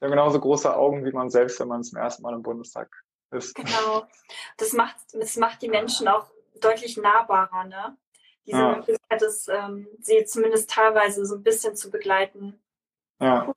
die 0.00 0.04
haben 0.04 0.10
genauso 0.10 0.40
große 0.40 0.76
Augen 0.76 1.04
wie 1.04 1.12
man 1.12 1.30
selbst, 1.30 1.60
wenn 1.60 1.68
man 1.68 1.82
zum 1.82 1.98
ersten 1.98 2.22
Mal 2.22 2.34
im 2.34 2.42
Bundestag 2.42 2.90
ist. 3.30 3.54
Genau. 3.54 4.04
Das 4.56 4.72
macht, 4.72 4.96
das 5.12 5.36
macht 5.36 5.62
die 5.62 5.68
Menschen 5.68 6.08
auch 6.08 6.26
deutlich 6.60 6.96
nahbarer, 6.96 7.64
ne? 7.64 7.96
Diese 8.46 8.58
Ja. 8.58 8.76
Möglichkeit, 8.76 9.22
das, 9.22 9.48
ähm, 9.48 9.88
sie 10.00 10.24
zumindest 10.24 10.70
teilweise 10.70 11.26
so 11.26 11.36
ein 11.36 11.42
bisschen 11.42 11.76
zu 11.76 11.90
begleiten. 11.90 12.60
Ja, 13.20 13.52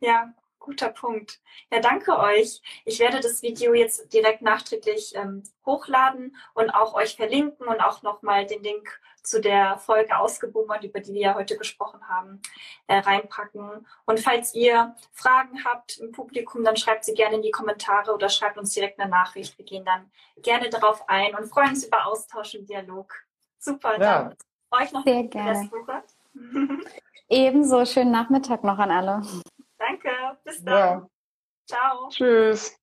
Ja, 0.00 0.32
guter 0.58 0.88
Punkt. 0.88 1.40
Ja, 1.70 1.80
danke 1.80 2.18
euch. 2.18 2.60
Ich 2.84 2.98
werde 2.98 3.20
das 3.20 3.42
Video 3.42 3.74
jetzt 3.74 4.12
direkt 4.12 4.42
nachträglich 4.42 5.12
ähm, 5.14 5.42
hochladen 5.66 6.36
und 6.54 6.70
auch 6.70 6.94
euch 6.94 7.16
verlinken 7.16 7.66
und 7.66 7.80
auch 7.80 8.02
nochmal 8.02 8.46
den 8.46 8.62
Link 8.62 9.00
zu 9.22 9.40
der 9.40 9.78
Folge 9.78 10.16
ausgebummert, 10.18 10.82
über 10.84 11.00
die 11.00 11.14
wir 11.14 11.20
ja 11.20 11.34
heute 11.34 11.56
gesprochen 11.56 12.08
haben, 12.08 12.42
äh, 12.88 12.98
reinpacken. 12.98 13.86
Und 14.04 14.20
falls 14.20 14.54
ihr 14.54 14.96
Fragen 15.12 15.64
habt 15.64 15.98
im 15.98 16.10
Publikum, 16.12 16.64
dann 16.64 16.76
schreibt 16.76 17.04
sie 17.04 17.14
gerne 17.14 17.36
in 17.36 17.42
die 17.42 17.52
Kommentare 17.52 18.12
oder 18.12 18.28
schreibt 18.28 18.58
uns 18.58 18.74
direkt 18.74 18.98
eine 18.98 19.10
Nachricht. 19.10 19.56
Wir 19.58 19.64
gehen 19.64 19.84
dann 19.84 20.10
gerne 20.38 20.68
darauf 20.70 21.08
ein 21.08 21.36
und 21.36 21.46
freuen 21.46 21.70
uns 21.70 21.84
über 21.84 22.06
Austausch 22.06 22.54
und 22.56 22.68
Dialog. 22.68 23.14
Super, 23.62 24.00
Ja. 24.00 24.22
dann 24.24 24.36
euch 24.82 24.92
noch 24.92 25.04
Sehr 25.04 25.22
gerne. 25.24 25.70
Ebenso 27.28 27.84
schönen 27.84 28.10
Nachmittag 28.10 28.64
noch 28.64 28.78
an 28.78 28.90
alle. 28.90 29.22
Danke, 29.78 30.10
bis 30.44 30.64
dann. 30.64 30.74
ja. 30.74 31.08
Ciao. 31.66 32.08
Tschüss. 32.08 32.76